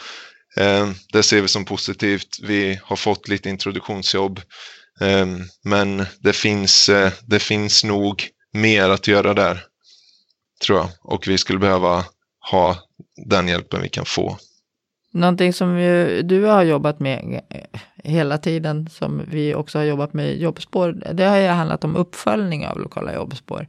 Eh, 0.59 0.89
det 1.13 1.23
ser 1.23 1.43
vi 1.43 1.49
som 1.49 1.65
positivt. 1.65 2.39
Vi 2.43 2.81
har 2.83 2.97
fått 2.97 3.29
lite 3.29 3.49
introduktionsjobb. 3.49 4.41
Eh, 5.01 5.27
men 5.65 6.07
det 6.21 6.33
finns, 6.33 6.89
eh, 6.89 7.13
det 7.27 7.39
finns 7.39 7.85
nog 7.85 8.29
mer 8.53 8.91
att 8.91 9.09
göra 9.09 9.35
där, 9.35 9.65
tror 10.67 10.79
jag. 10.79 10.89
Och 11.03 11.29
vi 11.29 11.39
skulle 11.39 11.59
behöva 11.59 12.05
ha 12.51 12.77
den 13.27 13.49
hjälpen 13.49 13.83
vi 13.83 13.89
kan 13.89 14.05
få. 14.05 14.39
Någonting 15.13 15.53
som 15.53 15.77
du 16.25 16.45
har 16.45 16.63
jobbat 16.63 17.01
med 17.01 17.41
hela 18.05 18.39
tiden, 18.39 18.89
som 18.91 19.23
vi 19.29 19.55
också 19.55 19.79
har 19.79 19.85
jobbat 19.85 20.13
med 20.13 20.39
jobbspår, 20.39 21.13
det 21.13 21.25
har 21.25 21.37
ju 21.37 21.47
handlat 21.47 21.85
om 21.85 21.97
uppföljning 21.97 22.67
av 22.67 22.81
lokala 22.81 23.15
jobbspår. 23.15 23.69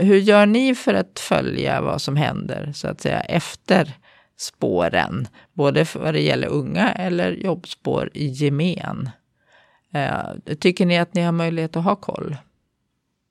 Hur 0.00 0.16
gör 0.16 0.46
ni 0.46 0.74
för 0.74 0.94
att 0.94 1.20
följa 1.20 1.80
vad 1.80 2.02
som 2.02 2.16
händer, 2.16 2.72
så 2.74 2.88
att 2.88 3.00
säga, 3.00 3.20
efter 3.20 3.94
spåren, 4.40 5.28
både 5.52 5.86
vad 5.94 6.14
det 6.14 6.20
gäller 6.20 6.48
unga 6.48 6.92
eller 6.92 7.32
jobbspår 7.32 8.10
i 8.14 8.26
gemen. 8.26 9.10
Eh, 9.94 10.54
tycker 10.60 10.86
ni 10.86 10.98
att 10.98 11.14
ni 11.14 11.22
har 11.22 11.32
möjlighet 11.32 11.76
att 11.76 11.84
ha 11.84 11.96
koll? 11.96 12.36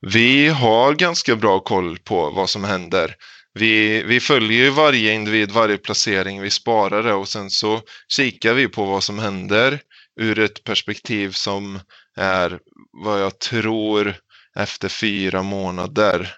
Vi 0.02 0.48
har 0.48 0.94
ganska 0.94 1.36
bra 1.36 1.60
koll 1.60 1.98
på 1.98 2.30
vad 2.30 2.50
som 2.50 2.64
händer. 2.64 3.16
Vi, 3.54 4.04
vi 4.04 4.20
följer 4.20 4.64
ju 4.64 4.70
varje 4.70 5.14
individ, 5.14 5.52
varje 5.52 5.78
placering, 5.78 6.42
vi 6.42 6.50
sparar 6.50 7.04
det 7.04 7.14
och 7.14 7.28
sen 7.28 7.50
så 7.50 7.82
kikar 8.08 8.54
vi 8.54 8.68
på 8.68 8.86
vad 8.86 9.04
som 9.04 9.20
händer 9.20 9.80
ur 10.20 10.40
ett 10.40 10.64
perspektiv 10.64 11.32
som 11.32 11.80
är 12.18 12.60
vad 12.92 13.22
jag 13.22 13.40
tror 13.40 14.16
efter 14.56 14.90
fyra 14.90 15.44
månader 15.44 16.36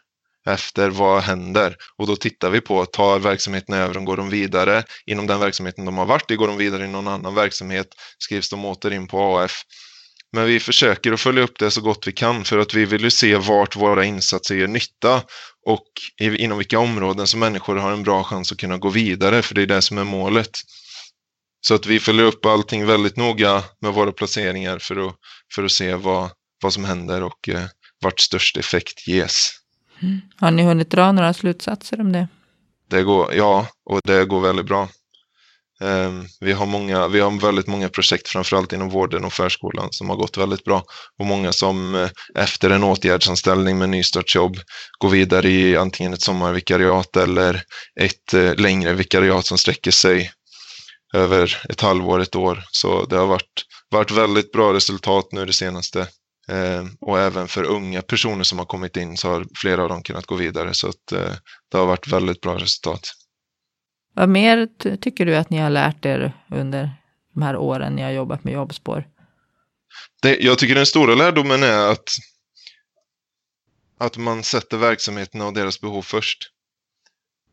efter 0.47 0.89
vad 0.89 1.23
händer? 1.23 1.75
Och 1.97 2.07
då 2.07 2.15
tittar 2.15 2.49
vi 2.49 2.61
på, 2.61 2.85
tar 2.85 3.19
verksamheten 3.19 3.75
över 3.75 3.97
och 3.97 4.05
går 4.05 4.17
de 4.17 4.29
vidare 4.29 4.83
inom 5.05 5.27
den 5.27 5.39
verksamheten 5.39 5.85
de 5.85 5.97
har 5.97 6.05
varit 6.05 6.31
i, 6.31 6.35
går 6.35 6.47
de 6.47 6.57
vidare 6.57 6.85
i 6.85 6.87
någon 6.87 7.07
annan 7.07 7.35
verksamhet, 7.35 7.87
skrivs 8.17 8.49
de 8.49 8.65
åter 8.65 8.93
in 8.93 9.07
på 9.07 9.39
AF. 9.39 9.63
Men 10.33 10.45
vi 10.45 10.59
försöker 10.59 11.11
att 11.11 11.21
följa 11.21 11.43
upp 11.43 11.59
det 11.59 11.71
så 11.71 11.81
gott 11.81 12.07
vi 12.07 12.11
kan 12.11 12.43
för 12.43 12.57
att 12.57 12.73
vi 12.73 12.85
vill 12.85 13.03
ju 13.03 13.11
se 13.11 13.35
vart 13.35 13.75
våra 13.75 14.05
insatser 14.05 14.55
gör 14.55 14.67
nytta 14.67 15.23
och 15.65 15.87
inom 16.19 16.57
vilka 16.57 16.79
områden 16.79 17.27
som 17.27 17.39
människor 17.39 17.75
har 17.75 17.91
en 17.91 18.03
bra 18.03 18.23
chans 18.23 18.51
att 18.51 18.57
kunna 18.57 18.77
gå 18.77 18.89
vidare, 18.89 19.41
för 19.41 19.55
det 19.55 19.61
är 19.61 19.65
det 19.65 19.81
som 19.81 19.97
är 19.97 20.03
målet. 20.03 20.59
Så 21.67 21.75
att 21.75 21.85
vi 21.85 21.99
följer 21.99 22.25
upp 22.25 22.45
allting 22.45 22.85
väldigt 22.85 23.17
noga 23.17 23.63
med 23.81 23.93
våra 23.93 24.11
placeringar 24.11 24.79
för 24.79 25.07
att, 25.07 25.15
för 25.55 25.63
att 25.63 25.71
se 25.71 25.95
vad, 25.95 26.31
vad 26.63 26.73
som 26.73 26.85
händer 26.85 27.23
och 27.23 27.49
eh, 27.49 27.65
vart 28.01 28.19
störst 28.19 28.57
effekt 28.57 29.07
ges. 29.07 29.60
Mm. 30.01 30.21
Har 30.35 30.51
ni 30.51 30.63
hunnit 30.63 30.89
dra 30.89 31.11
några 31.11 31.33
slutsatser 31.33 32.01
om 32.01 32.11
det? 32.11 32.27
det 32.91 33.03
går, 33.03 33.33
ja, 33.33 33.67
och 33.85 33.99
det 34.03 34.25
går 34.25 34.41
väldigt 34.41 34.65
bra. 34.65 34.89
Um, 35.81 36.27
vi, 36.39 36.51
har 36.51 36.65
många, 36.65 37.07
vi 37.07 37.19
har 37.19 37.39
väldigt 37.39 37.67
många 37.67 37.89
projekt, 37.89 38.27
framförallt 38.27 38.73
inom 38.73 38.89
vården 38.89 39.25
och 39.25 39.33
förskolan, 39.33 39.87
som 39.91 40.09
har 40.09 40.15
gått 40.15 40.37
väldigt 40.37 40.63
bra. 40.63 40.83
Och 41.19 41.25
många 41.25 41.51
som 41.51 41.95
uh, 41.95 42.09
efter 42.35 42.69
en 42.69 42.83
åtgärdsanställning 42.83 43.77
med 43.77 43.89
nystartsjobb 43.89 44.57
går 44.99 45.09
vidare 45.09 45.49
i 45.49 45.77
antingen 45.77 46.13
ett 46.13 46.21
sommarvikariat 46.21 47.17
eller 47.17 47.63
ett 47.99 48.33
uh, 48.33 48.55
längre 48.55 48.93
vikariat 48.93 49.45
som 49.45 49.57
sträcker 49.57 49.91
sig 49.91 50.31
över 51.13 51.61
ett 51.69 51.81
halvår, 51.81 52.19
ett 52.19 52.35
år. 52.35 52.63
Så 52.71 53.05
det 53.05 53.15
har 53.15 53.27
varit, 53.27 53.65
varit 53.89 54.11
väldigt 54.11 54.51
bra 54.51 54.73
resultat 54.73 55.27
nu 55.31 55.45
det 55.45 55.53
senaste. 55.53 56.07
Eh, 56.47 56.85
och 56.99 57.19
även 57.19 57.47
för 57.47 57.63
unga 57.63 58.01
personer 58.01 58.43
som 58.43 58.59
har 58.59 58.65
kommit 58.65 58.97
in 58.97 59.17
så 59.17 59.29
har 59.29 59.45
flera 59.55 59.83
av 59.83 59.89
dem 59.89 60.03
kunnat 60.03 60.25
gå 60.25 60.35
vidare. 60.35 60.73
Så 60.73 60.87
att, 60.87 61.11
eh, 61.11 61.33
det 61.71 61.77
har 61.77 61.85
varit 61.85 62.07
väldigt 62.07 62.41
bra 62.41 62.55
resultat. 62.55 62.99
Vad 64.13 64.29
mer 64.29 64.67
tycker 64.97 65.25
du 65.25 65.35
att 65.35 65.49
ni 65.49 65.57
har 65.57 65.69
lärt 65.69 66.05
er 66.05 66.45
under 66.51 66.89
de 67.33 67.41
här 67.41 67.57
åren 67.57 67.95
ni 67.95 68.01
har 68.01 68.11
jobbat 68.11 68.43
med 68.43 68.53
jobbspår? 68.53 69.07
Det, 70.21 70.37
jag 70.39 70.57
tycker 70.59 70.75
den 70.75 70.85
stora 70.85 71.15
lärdomen 71.15 71.63
är 71.63 71.91
att, 71.91 72.09
att 73.97 74.17
man 74.17 74.43
sätter 74.43 74.77
verksamheterna 74.77 75.47
och 75.47 75.53
deras 75.53 75.81
behov 75.81 76.01
först 76.01 76.51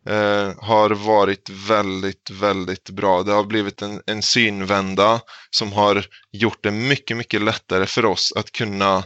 eh, 0.08 0.52
har 0.58 0.90
varit 0.90 1.50
väldigt, 1.50 2.30
väldigt 2.30 2.90
bra. 2.90 3.22
Det 3.22 3.32
har 3.32 3.44
blivit 3.44 3.82
en, 3.82 4.02
en 4.06 4.22
synvända 4.22 5.20
som 5.50 5.72
har 5.72 6.06
gjort 6.32 6.62
det 6.62 6.70
mycket, 6.70 7.16
mycket 7.16 7.42
lättare 7.42 7.86
för 7.86 8.04
oss 8.04 8.32
att 8.36 8.52
kunna 8.52 9.04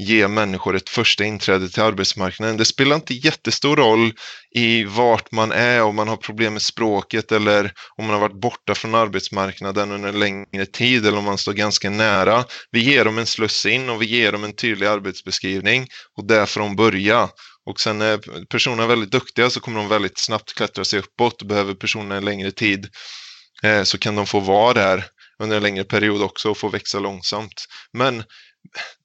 ge 0.00 0.28
människor 0.28 0.76
ett 0.76 0.88
första 0.88 1.24
inträde 1.24 1.68
till 1.68 1.82
arbetsmarknaden. 1.82 2.56
Det 2.56 2.64
spelar 2.64 2.96
inte 2.96 3.14
jättestor 3.14 3.76
roll 3.76 4.12
i 4.54 4.84
vart 4.84 5.32
man 5.32 5.52
är, 5.52 5.82
om 5.82 5.96
man 5.96 6.08
har 6.08 6.16
problem 6.16 6.52
med 6.52 6.62
språket 6.62 7.32
eller 7.32 7.72
om 7.96 8.06
man 8.06 8.14
har 8.14 8.20
varit 8.20 8.40
borta 8.40 8.74
från 8.74 8.94
arbetsmarknaden 8.94 9.92
under 9.92 10.08
en 10.08 10.20
längre 10.20 10.66
tid 10.66 11.06
eller 11.06 11.18
om 11.18 11.24
man 11.24 11.38
står 11.38 11.52
ganska 11.52 11.90
nära. 11.90 12.44
Vi 12.70 12.80
ger 12.80 13.04
dem 13.04 13.18
en 13.18 13.26
sluss 13.26 13.66
in 13.66 13.90
och 13.90 14.02
vi 14.02 14.06
ger 14.06 14.32
dem 14.32 14.44
en 14.44 14.56
tydlig 14.56 14.86
arbetsbeskrivning 14.86 15.86
och 16.16 16.26
där 16.26 16.46
får 16.46 16.60
de 16.60 16.76
börja. 16.76 17.28
Och 17.66 17.80
sen 17.80 17.98
när 17.98 18.44
personerna 18.46 18.82
är 18.82 18.86
väldigt 18.86 19.10
duktiga 19.10 19.50
så 19.50 19.60
kommer 19.60 19.78
de 19.78 19.88
väldigt 19.88 20.18
snabbt 20.18 20.54
klättra 20.54 20.84
sig 20.84 20.98
uppåt. 20.98 21.42
Behöver 21.42 21.74
personerna 21.74 22.16
en 22.16 22.24
längre 22.24 22.50
tid 22.50 22.88
eh, 23.62 23.82
så 23.82 23.98
kan 23.98 24.14
de 24.14 24.26
få 24.26 24.40
vara 24.40 24.74
där 24.74 25.04
under 25.42 25.56
en 25.56 25.62
längre 25.62 25.84
period 25.84 26.22
också 26.22 26.50
och 26.50 26.58
få 26.58 26.68
växa 26.68 26.98
långsamt. 26.98 27.64
Men 27.92 28.24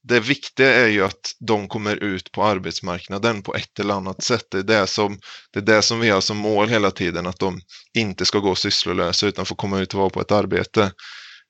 det 0.03 0.19
viktiga 0.19 0.73
är 0.75 0.87
ju 0.87 1.05
att 1.05 1.35
de 1.39 1.67
kommer 1.67 1.95
ut 1.95 2.31
på 2.31 2.43
arbetsmarknaden 2.43 3.41
på 3.41 3.55
ett 3.55 3.79
eller 3.79 3.93
annat 3.93 4.23
sätt. 4.23 4.45
Det 4.51 4.57
är 4.57 4.63
det 4.63 4.87
som, 4.87 5.19
det 5.53 5.59
är 5.59 5.63
det 5.63 5.81
som 5.81 5.99
vi 5.99 6.09
har 6.09 6.21
som 6.21 6.37
mål 6.37 6.69
hela 6.69 6.91
tiden, 6.91 7.27
att 7.27 7.39
de 7.39 7.61
inte 7.93 8.25
ska 8.25 8.39
gå 8.39 8.55
sysslolösa 8.55 9.27
utan 9.27 9.45
få 9.45 9.55
komma 9.55 9.79
ut 9.79 9.93
och 9.93 9.99
vara 9.99 10.09
på 10.09 10.21
ett 10.21 10.31
arbete. 10.31 10.91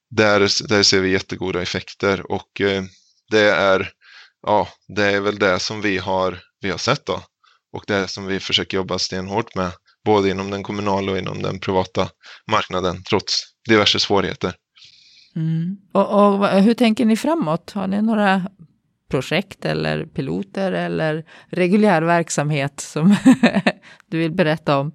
Där, 0.10 0.68
där 0.68 0.84
ser 0.84 1.00
vi 1.00 1.10
jättegoda 1.10 1.62
effekter 1.62 2.32
och 2.32 2.62
eh, 2.62 2.84
det 3.32 3.50
är 3.50 3.92
ja, 4.42 4.68
det 4.88 5.04
är 5.04 5.20
väl 5.20 5.40
det 5.40 5.60
som 5.60 5.82
vi 5.82 5.98
har, 5.98 6.40
vi 6.66 6.72
har 6.72 6.78
sett 6.78 7.06
då. 7.06 7.22
Och 7.74 7.84
det 7.88 8.08
som 8.08 8.26
vi 8.26 8.40
försöker 8.40 8.78
jobba 8.78 9.00
stenhårt 9.00 9.56
med, 9.56 9.72
både 10.06 10.30
inom 10.30 10.52
den 10.52 10.64
kommunala 10.64 11.12
och 11.12 11.18
inom 11.18 11.42
den 11.42 11.60
privata 11.60 12.10
marknaden, 12.52 13.04
trots 13.10 13.44
diverse 13.70 14.00
svårigheter. 14.00 14.54
Mm. 15.36 15.78
Och, 15.94 16.40
och, 16.40 16.48
hur 16.48 16.74
tänker 16.74 17.06
ni 17.06 17.18
framåt? 17.18 17.72
Har 17.72 17.88
ni 17.88 18.02
några 18.02 18.42
projekt 19.10 19.66
eller 19.66 20.06
piloter 20.06 20.72
eller 20.72 21.26
reguljär 21.50 22.02
verksamhet 22.02 22.80
som 22.80 23.16
du 24.10 24.18
vill 24.18 24.32
berätta 24.32 24.78
om? 24.78 24.92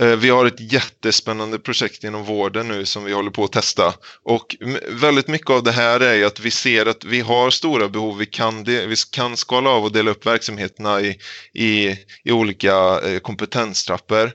Eh, 0.00 0.16
vi 0.16 0.30
har 0.30 0.46
ett 0.46 0.72
jättespännande 0.72 1.58
projekt 1.58 2.04
inom 2.04 2.24
vården 2.24 2.68
nu 2.68 2.86
som 2.86 3.04
vi 3.04 3.12
håller 3.12 3.30
på 3.30 3.44
att 3.44 3.52
testa. 3.52 3.94
Och 4.24 4.56
väldigt 4.88 5.28
mycket 5.28 5.50
av 5.50 5.62
det 5.62 5.72
här 5.72 6.00
är 6.00 6.26
att 6.26 6.40
vi 6.40 6.50
ser 6.50 6.86
att 6.86 7.04
vi 7.04 7.20
har 7.20 7.50
stora 7.50 7.88
behov. 7.88 8.18
Vi 8.18 8.26
kan, 8.26 8.64
vi 8.64 8.94
kan 9.10 9.36
skala 9.36 9.70
av 9.70 9.84
och 9.84 9.92
dela 9.92 10.10
upp 10.10 10.26
verksamheterna 10.26 11.00
i, 11.00 11.18
i, 11.54 11.96
i 12.24 12.32
olika 12.32 13.00
eh, 13.00 13.18
kompetenstrappor. 13.18 14.32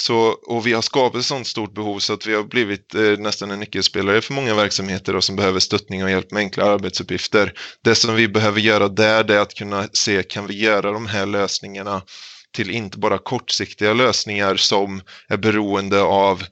Så, 0.00 0.16
och 0.46 0.66
vi 0.66 0.72
har 0.72 0.82
skapat 0.82 1.20
ett 1.20 1.26
sådant 1.26 1.46
stort 1.46 1.74
behov 1.74 1.98
så 1.98 2.12
att 2.12 2.26
vi 2.26 2.34
har 2.34 2.42
blivit 2.42 2.94
eh, 2.94 3.02
nästan 3.02 3.50
en 3.50 3.60
nyckelspelare 3.60 4.20
för 4.20 4.34
många 4.34 4.54
verksamheter 4.54 5.12
då, 5.12 5.20
som 5.20 5.36
behöver 5.36 5.60
stöttning 5.60 6.04
och 6.04 6.10
hjälp 6.10 6.30
med 6.30 6.40
enkla 6.40 6.64
arbetsuppgifter. 6.64 7.52
Det 7.84 7.94
som 7.94 8.14
vi 8.14 8.28
behöver 8.28 8.60
göra 8.60 8.88
där 8.88 9.24
det 9.24 9.34
är 9.34 9.40
att 9.40 9.54
kunna 9.54 9.88
se, 9.92 10.22
kan 10.22 10.46
vi 10.46 10.54
göra 10.54 10.92
de 10.92 11.06
här 11.06 11.26
lösningarna 11.26 12.02
till 12.54 12.70
inte 12.70 12.98
bara 12.98 13.18
kortsiktiga 13.18 13.92
lösningar 13.92 14.56
som 14.56 15.02
är 15.28 15.36
beroende 15.36 16.02
av 16.02 16.42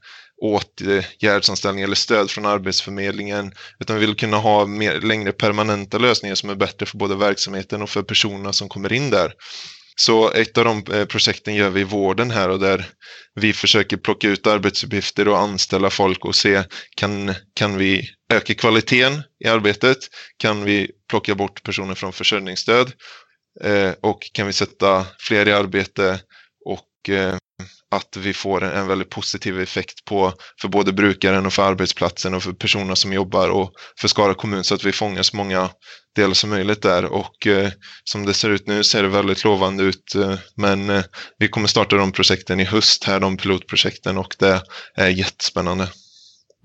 åtgärdsanställning 0.43 1.85
eller 1.85 1.95
stöd 1.95 2.31
från 2.31 2.47
Arbetsförmedlingen. 2.47 3.53
Utan 3.81 3.99
vi 3.99 4.07
vill 4.07 4.17
kunna 4.17 4.37
ha 4.37 4.67
mer, 4.67 5.01
längre 5.01 5.33
permanenta 5.33 5.99
lösningar 5.99 6.35
som 6.35 6.51
är 6.51 6.55
bättre 6.55 6.87
för 6.87 6.99
både 6.99 7.15
verksamheten 7.15 7.83
och 7.83 7.91
för 7.91 8.03
personerna 8.03 8.53
som 8.53 8.69
kommer 8.69 8.93
in 8.93 9.11
där. 9.11 9.33
Så 9.99 10.33
ett 10.33 10.59
av 10.59 10.65
de 10.65 10.93
eh, 10.93 11.05
projekten 11.05 11.55
gör 11.55 11.71
vi 11.71 11.81
i 11.81 11.85
vården 11.85 12.31
här 12.31 12.49
och 12.49 12.61
där 12.61 12.87
vi 13.35 13.53
försöker 13.53 13.97
plocka 13.97 14.29
ut 14.29 14.47
arbetsuppgifter 14.47 15.29
och 15.29 15.39
anställa 15.39 15.91
folk 15.91 16.25
och 16.25 16.35
se 16.35 16.63
kan, 16.97 17.35
kan 17.55 17.79
vi 17.79 18.11
öka 18.33 18.55
kvaliteten 18.55 19.23
i 19.45 19.49
arbetet? 19.49 19.99
Kan 20.37 20.65
vi 20.65 20.91
plocka 21.09 21.35
bort 21.35 21.63
personer 21.63 21.95
från 21.95 22.13
försörjningsstöd? 22.13 22.93
Eh, 23.65 23.93
och 24.03 24.31
kan 24.33 24.47
vi 24.47 24.53
sätta 24.53 25.07
fler 25.19 25.49
i 25.49 25.53
arbete 25.53 26.21
och 26.65 27.11
eh, 27.15 27.37
att 27.91 28.17
vi 28.17 28.33
får 28.33 28.65
en, 28.65 28.71
en, 28.71 28.87
väldigt 28.87 29.11
positiv 29.11 29.61
effekt 29.61 30.05
på 30.05 30.33
för 30.61 30.69
både 30.69 30.93
brukaren 30.93 31.47
och 31.47 31.53
för 31.53 31.63
arbetsplatsen 31.63 32.35
och 32.35 32.43
för 32.43 32.53
personerna 32.53 32.97
som 32.97 33.13
jobbar 33.13 33.49
och 33.49 33.73
för 34.01 34.09
Skara 34.09 34.35
kommun 34.35 34.65
så 34.65 34.75
att 34.75 34.85
vi 34.85 34.93
fångar 34.93 35.23
så 35.23 35.37
många 35.37 35.71
delar 36.17 36.35
som 36.35 36.51
möjligt 36.51 36.83
där 36.83 37.05
och 37.05 37.47
eh, 37.47 37.71
som 38.05 38.27
det 38.27 38.35
ser 38.35 38.51
ut 38.51 38.67
nu 38.67 38.85
ser 38.85 39.03
det 39.03 39.09
väldigt 39.09 39.45
lovande 39.45 39.83
ut 39.83 40.15
eh, 40.15 40.35
men 40.57 40.91
eh, 40.91 41.05
vi 41.39 41.49
kommer 41.49 41.69
starta 41.69 41.97
de 41.97 42.13
projekten 42.13 42.61
i 42.61 42.65
höst 42.65 43.05
här, 43.05 43.21
de 43.21 43.37
pilotprojekten 43.37 44.19
och 44.19 44.37
det 44.39 44.63
är 44.95 45.09
jättespännande. 45.09 45.89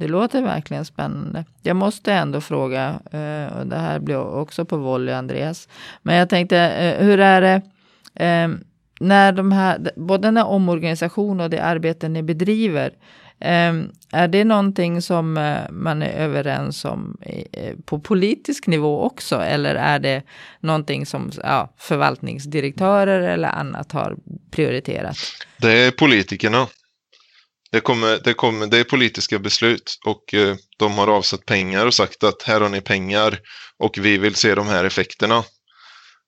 Det 0.02 0.08
låter 0.08 0.42
verkligen 0.42 0.86
spännande. 0.86 1.46
Jag 1.62 1.76
måste 1.76 2.14
ändå 2.14 2.42
fråga, 2.42 3.00
eh, 3.12 3.58
och 3.58 3.68
det 3.68 3.78
här 3.78 4.00
blir 4.00 4.18
också 4.18 4.66
på 4.66 4.78
volley 4.78 5.16
Andreas, 5.16 5.68
men 6.02 6.16
jag 6.16 6.30
tänkte, 6.30 6.58
eh, 6.58 7.06
hur 7.06 7.20
är 7.20 7.42
det 7.42 7.62
eh, 8.26 8.50
när 9.00 9.32
de 9.32 9.52
här, 9.52 9.92
både 9.96 10.28
den 10.28 10.38
här 10.38 10.48
omorganisation 10.48 11.40
och 11.40 11.50
det 11.50 11.64
arbete 11.64 12.10
ni 12.10 12.24
bedriver, 12.24 12.92
är 14.12 14.28
det 14.28 14.44
någonting 14.44 15.02
som 15.02 15.34
man 15.70 16.02
är 16.02 16.14
överens 16.14 16.86
om 16.86 17.18
på 17.86 18.00
politisk 18.00 18.68
nivå 18.68 19.02
också? 19.02 19.36
Eller 19.36 19.76
är 19.76 20.00
det 20.00 20.24
någonting 20.60 21.06
som 21.06 21.32
ja, 21.44 21.74
förvaltningsdirektörer 21.78 23.22
eller 23.22 23.50
annat 23.50 23.92
har 23.92 24.16
prioriterat? 24.52 25.18
Det 25.58 25.72
är 25.72 25.92
politikerna. 25.92 26.68
Det, 27.72 27.80
kommer, 27.80 28.20
det, 28.24 28.34
kommer, 28.34 28.68
det 28.68 28.78
är 28.78 28.84
politiska 28.84 29.40
beslut 29.40 29.98
och 30.06 30.34
eh, 30.34 30.56
de 30.80 30.98
har 30.98 31.08
avsatt 31.08 31.46
pengar 31.46 31.86
och 31.86 31.94
sagt 31.94 32.24
att 32.24 32.42
här 32.44 32.62
har 32.62 32.70
ni 32.70 32.82
pengar 32.82 33.40
och 33.80 33.98
vi 33.98 34.18
vill 34.18 34.36
se 34.36 34.56
de 34.56 34.68
här 34.68 34.84
effekterna. 34.84 35.44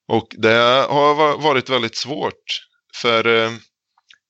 Och 0.08 0.28
det 0.38 0.54
har 0.90 1.38
varit 1.38 1.70
väldigt 1.70 1.96
svårt 1.96 2.44
för 2.96 3.44
eh, 3.44 3.52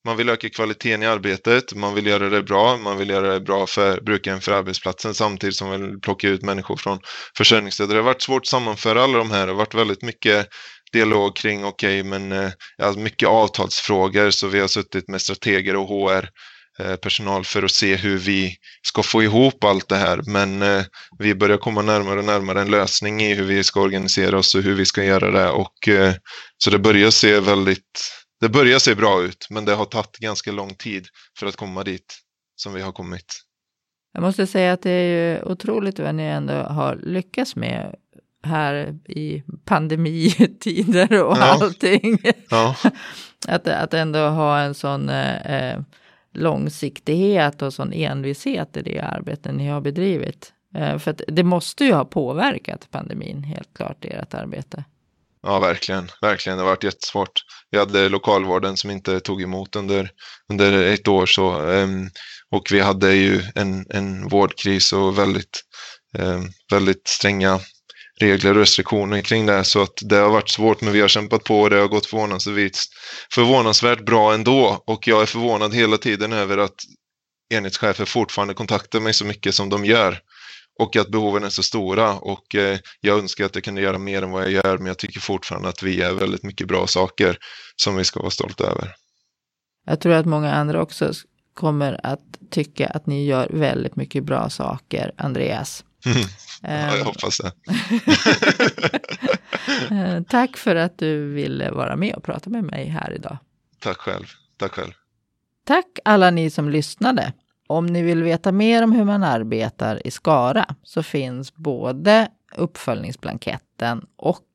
man 0.05 0.17
vill 0.17 0.29
öka 0.29 0.49
kvaliteten 0.49 1.03
i 1.03 1.05
arbetet, 1.05 1.73
man 1.75 1.93
vill 1.93 2.05
göra 2.05 2.29
det 2.29 2.43
bra, 2.43 2.77
man 2.77 2.97
vill 2.97 3.09
göra 3.09 3.33
det 3.33 3.39
bra 3.39 3.67
för 3.67 4.01
brukaren 4.01 4.41
för 4.41 4.51
arbetsplatsen 4.51 5.13
samtidigt 5.13 5.55
som 5.55 5.67
man 5.67 5.81
vill 5.81 5.99
plocka 5.99 6.27
ut 6.27 6.41
människor 6.41 6.77
från 6.77 6.99
försörjningsstöd. 7.37 7.89
Det 7.89 7.95
har 7.95 8.01
varit 8.01 8.21
svårt 8.21 8.41
att 8.41 8.47
sammanföra 8.47 9.03
alla 9.03 9.17
de 9.17 9.31
här, 9.31 9.45
det 9.45 9.51
har 9.51 9.57
varit 9.57 9.73
väldigt 9.73 10.01
mycket 10.01 10.47
dialog 10.91 11.35
kring, 11.35 11.65
okej, 11.65 11.99
okay, 12.01 12.09
men 12.09 12.31
eh, 12.31 12.51
ja, 12.77 12.91
mycket 12.91 13.29
avtalsfrågor 13.29 14.31
så 14.31 14.47
vi 14.47 14.59
har 14.59 14.67
suttit 14.67 15.07
med 15.07 15.21
strateger 15.21 15.75
och 15.75 15.87
HR 15.87 16.29
personal 17.01 17.45
för 17.45 17.63
att 17.63 17.71
se 17.71 17.95
hur 17.95 18.17
vi 18.17 18.55
ska 18.81 19.03
få 19.03 19.23
ihop 19.23 19.63
allt 19.63 19.89
det 19.89 19.95
här. 19.95 20.21
Men 20.27 20.61
eh, 20.61 20.83
vi 21.19 21.35
börjar 21.35 21.57
komma 21.57 21.81
närmare 21.81 22.19
och 22.19 22.25
närmare 22.25 22.61
en 22.61 22.71
lösning 22.71 23.21
i 23.21 23.33
hur 23.33 23.45
vi 23.45 23.63
ska 23.63 23.81
organisera 23.81 24.37
oss 24.37 24.55
och 24.55 24.61
hur 24.61 24.75
vi 24.75 24.85
ska 24.85 25.03
göra 25.03 25.31
det. 25.31 25.49
Och, 25.49 25.87
eh, 25.87 26.13
så 26.57 26.69
det 26.69 26.79
börjar 26.79 27.11
se 27.11 27.39
väldigt, 27.39 28.01
det 28.41 28.49
börjar 28.49 28.79
se 28.79 28.95
bra 28.95 29.23
ut, 29.23 29.47
men 29.49 29.65
det 29.65 29.73
har 29.73 29.85
tagit 29.85 30.17
ganska 30.17 30.51
lång 30.51 30.75
tid 30.75 31.07
för 31.39 31.47
att 31.47 31.55
komma 31.55 31.83
dit 31.83 32.19
som 32.55 32.73
vi 32.73 32.81
har 32.81 32.91
kommit. 32.91 33.41
Jag 34.13 34.21
måste 34.21 34.47
säga 34.47 34.73
att 34.73 34.81
det 34.81 34.91
är 34.91 35.35
ju 35.35 35.43
otroligt 35.43 35.99
vad 35.99 36.15
ni 36.15 36.23
ändå 36.23 36.53
har 36.53 36.95
lyckats 36.95 37.55
med 37.55 37.95
här 38.43 38.99
i 39.05 39.43
pandemitider 39.65 41.23
och 41.23 41.37
ja. 41.37 41.43
allting. 41.43 42.19
Ja. 42.49 42.75
Att, 43.47 43.67
att 43.67 43.93
ändå 43.93 44.19
ha 44.19 44.59
en 44.59 44.73
sån 44.73 45.09
eh, 45.09 45.79
långsiktighet 46.33 47.61
och 47.61 47.73
sån 47.73 47.93
envishet 47.93 48.77
i 48.77 48.81
det 48.81 48.99
arbete 48.99 49.51
ni 49.51 49.67
har 49.67 49.81
bedrivit. 49.81 50.53
Eh, 50.75 50.97
för 50.97 51.11
att 51.11 51.21
det 51.27 51.43
måste 51.43 51.85
ju 51.85 51.93
ha 51.93 52.05
påverkat 52.05 52.87
pandemin 52.91 53.43
helt 53.43 53.73
klart, 53.73 54.05
ert 54.05 54.33
arbete. 54.33 54.83
Ja, 55.43 55.59
verkligen. 55.59 56.09
Verkligen. 56.21 56.57
Det 56.57 56.63
har 56.63 56.69
varit 56.69 56.83
jättesvårt. 56.83 57.41
Vi 57.71 57.77
hade 57.77 58.09
lokalvården 58.09 58.77
som 58.77 58.91
inte 58.91 59.19
tog 59.19 59.41
emot 59.41 59.75
under, 59.75 60.09
under 60.49 60.83
ett 60.83 61.07
år. 61.07 61.25
Så, 61.25 61.69
ehm, 61.69 62.09
och 62.49 62.67
vi 62.71 62.79
hade 62.79 63.13
ju 63.13 63.41
en, 63.55 63.85
en 63.89 64.27
vårdkris 64.27 64.93
och 64.93 65.17
väldigt, 65.17 65.63
ehm, 66.17 66.49
väldigt 66.71 67.07
stränga 67.07 67.59
regler 68.19 68.51
och 68.51 68.57
restriktioner 68.57 69.21
kring 69.21 69.45
det. 69.45 69.63
Så 69.63 69.81
att 69.81 69.93
det 70.01 70.15
har 70.15 70.29
varit 70.29 70.49
svårt, 70.49 70.81
men 70.81 70.93
vi 70.93 71.01
har 71.01 71.07
kämpat 71.07 71.43
på 71.43 71.61
och 71.61 71.69
det 71.69 71.79
har 71.79 71.87
gått 71.87 72.05
förvånansvärt, 72.05 72.77
förvånansvärt 73.33 74.05
bra 74.05 74.33
ändå. 74.33 74.83
Och 74.87 75.07
jag 75.07 75.21
är 75.21 75.25
förvånad 75.25 75.73
hela 75.73 75.97
tiden 75.97 76.33
över 76.33 76.57
att 76.57 76.75
enhetschefer 77.53 78.05
fortfarande 78.05 78.53
kontaktar 78.53 78.99
mig 78.99 79.13
så 79.13 79.25
mycket 79.25 79.55
som 79.55 79.69
de 79.69 79.85
gör. 79.85 80.19
Och 80.79 80.95
att 80.95 81.09
behoven 81.09 81.43
är 81.43 81.49
så 81.49 81.63
stora 81.63 82.13
och 82.13 82.55
eh, 82.55 82.79
jag 83.01 83.19
önskar 83.19 83.45
att 83.45 83.55
jag 83.55 83.63
kunde 83.63 83.81
göra 83.81 83.97
mer 83.97 84.21
än 84.21 84.31
vad 84.31 84.43
jag 84.43 84.51
gör 84.51 84.77
men 84.77 84.87
jag 84.87 84.97
tycker 84.97 85.19
fortfarande 85.19 85.69
att 85.69 85.83
vi 85.83 85.95
gör 85.95 86.13
väldigt 86.13 86.43
mycket 86.43 86.67
bra 86.67 86.87
saker 86.87 87.37
som 87.75 87.95
vi 87.95 88.03
ska 88.03 88.19
vara 88.19 88.31
stolta 88.31 88.63
över. 88.63 88.95
Jag 89.85 89.99
tror 89.99 90.13
att 90.13 90.25
många 90.25 90.53
andra 90.53 90.81
också 90.81 91.13
kommer 91.53 91.99
att 92.03 92.21
tycka 92.51 92.87
att 92.87 93.07
ni 93.07 93.25
gör 93.25 93.47
väldigt 93.49 93.95
mycket 93.95 94.23
bra 94.23 94.49
saker, 94.49 95.11
Andreas. 95.17 95.83
ja, 96.63 96.71
jag 96.71 96.99
ehm. 96.99 97.05
hoppas 97.05 97.37
det. 97.37 97.51
Eh, 99.91 100.23
tack 100.23 100.57
för 100.57 100.75
att 100.75 100.97
du 100.97 101.33
ville 101.33 101.71
vara 101.71 101.95
med 101.95 102.15
och 102.15 102.23
prata 102.23 102.49
med 102.49 102.63
mig 102.63 102.87
här 102.87 103.13
idag. 103.13 103.37
Tack 103.79 103.97
själv. 103.97 104.25
Tack 104.57 104.71
själv. 104.71 104.91
Tack 105.65 105.99
alla 106.05 106.31
ni 106.31 106.49
som 106.49 106.69
lyssnade. 106.69 107.33
Om 107.67 107.85
ni 107.85 108.01
vill 108.01 108.23
veta 108.23 108.51
mer 108.51 108.83
om 108.83 108.91
hur 108.91 109.03
man 109.03 109.23
arbetar 109.23 110.07
i 110.07 110.11
Skara 110.11 110.75
så 110.83 111.03
finns 111.03 111.55
både 111.55 112.27
uppföljningsblanketten 112.55 114.05
och 114.15 114.47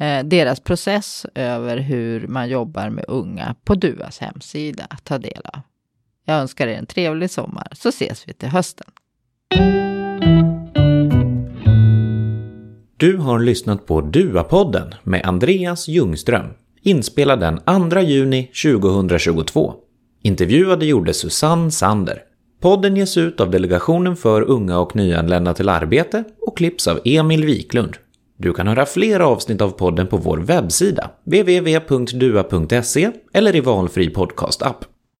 eh, 0.00 0.24
deras 0.24 0.60
process 0.60 1.26
över 1.34 1.76
hur 1.76 2.26
man 2.26 2.48
jobbar 2.48 2.90
med 2.90 3.04
unga 3.08 3.54
på 3.64 3.74
DUAs 3.74 4.18
hemsida 4.18 4.86
att 4.90 5.04
ta 5.04 5.18
del 5.18 5.42
av. 5.44 5.60
Jag 6.24 6.36
önskar 6.36 6.66
er 6.66 6.78
en 6.78 6.86
trevlig 6.86 7.30
sommar 7.30 7.68
så 7.72 7.88
ses 7.88 8.28
vi 8.28 8.32
till 8.32 8.48
hösten. 8.48 8.90
Du 12.98 13.16
har 13.16 13.38
lyssnat 13.38 13.86
på 13.86 14.00
DUA-podden 14.00 14.94
med 15.02 15.26
Andreas 15.26 15.88
Ljungström, 15.88 16.46
inspelad 16.82 17.40
den 17.40 17.60
2 17.90 18.00
juni 18.00 18.50
2022. 18.62 19.74
Intervjuade 20.22 20.86
gjorde 20.86 21.14
Susanne 21.14 21.70
Sander. 21.70 22.22
Podden 22.60 22.96
ges 22.96 23.16
ut 23.16 23.40
av 23.40 23.50
Delegationen 23.50 24.16
för 24.16 24.42
unga 24.42 24.78
och 24.78 24.96
nyanlända 24.96 25.54
till 25.54 25.68
arbete 25.68 26.24
och 26.40 26.56
klipps 26.56 26.88
av 26.88 27.00
Emil 27.04 27.44
Wiklund. 27.44 27.96
Du 28.36 28.52
kan 28.52 28.66
höra 28.66 28.86
fler 28.86 29.20
avsnitt 29.20 29.60
av 29.60 29.70
podden 29.70 30.06
på 30.06 30.16
vår 30.16 30.38
webbsida, 30.38 31.10
www.dua.se 31.24 33.10
eller 33.32 33.56
i 33.56 33.60
valfri 33.60 34.10
podcastapp. 34.10 34.84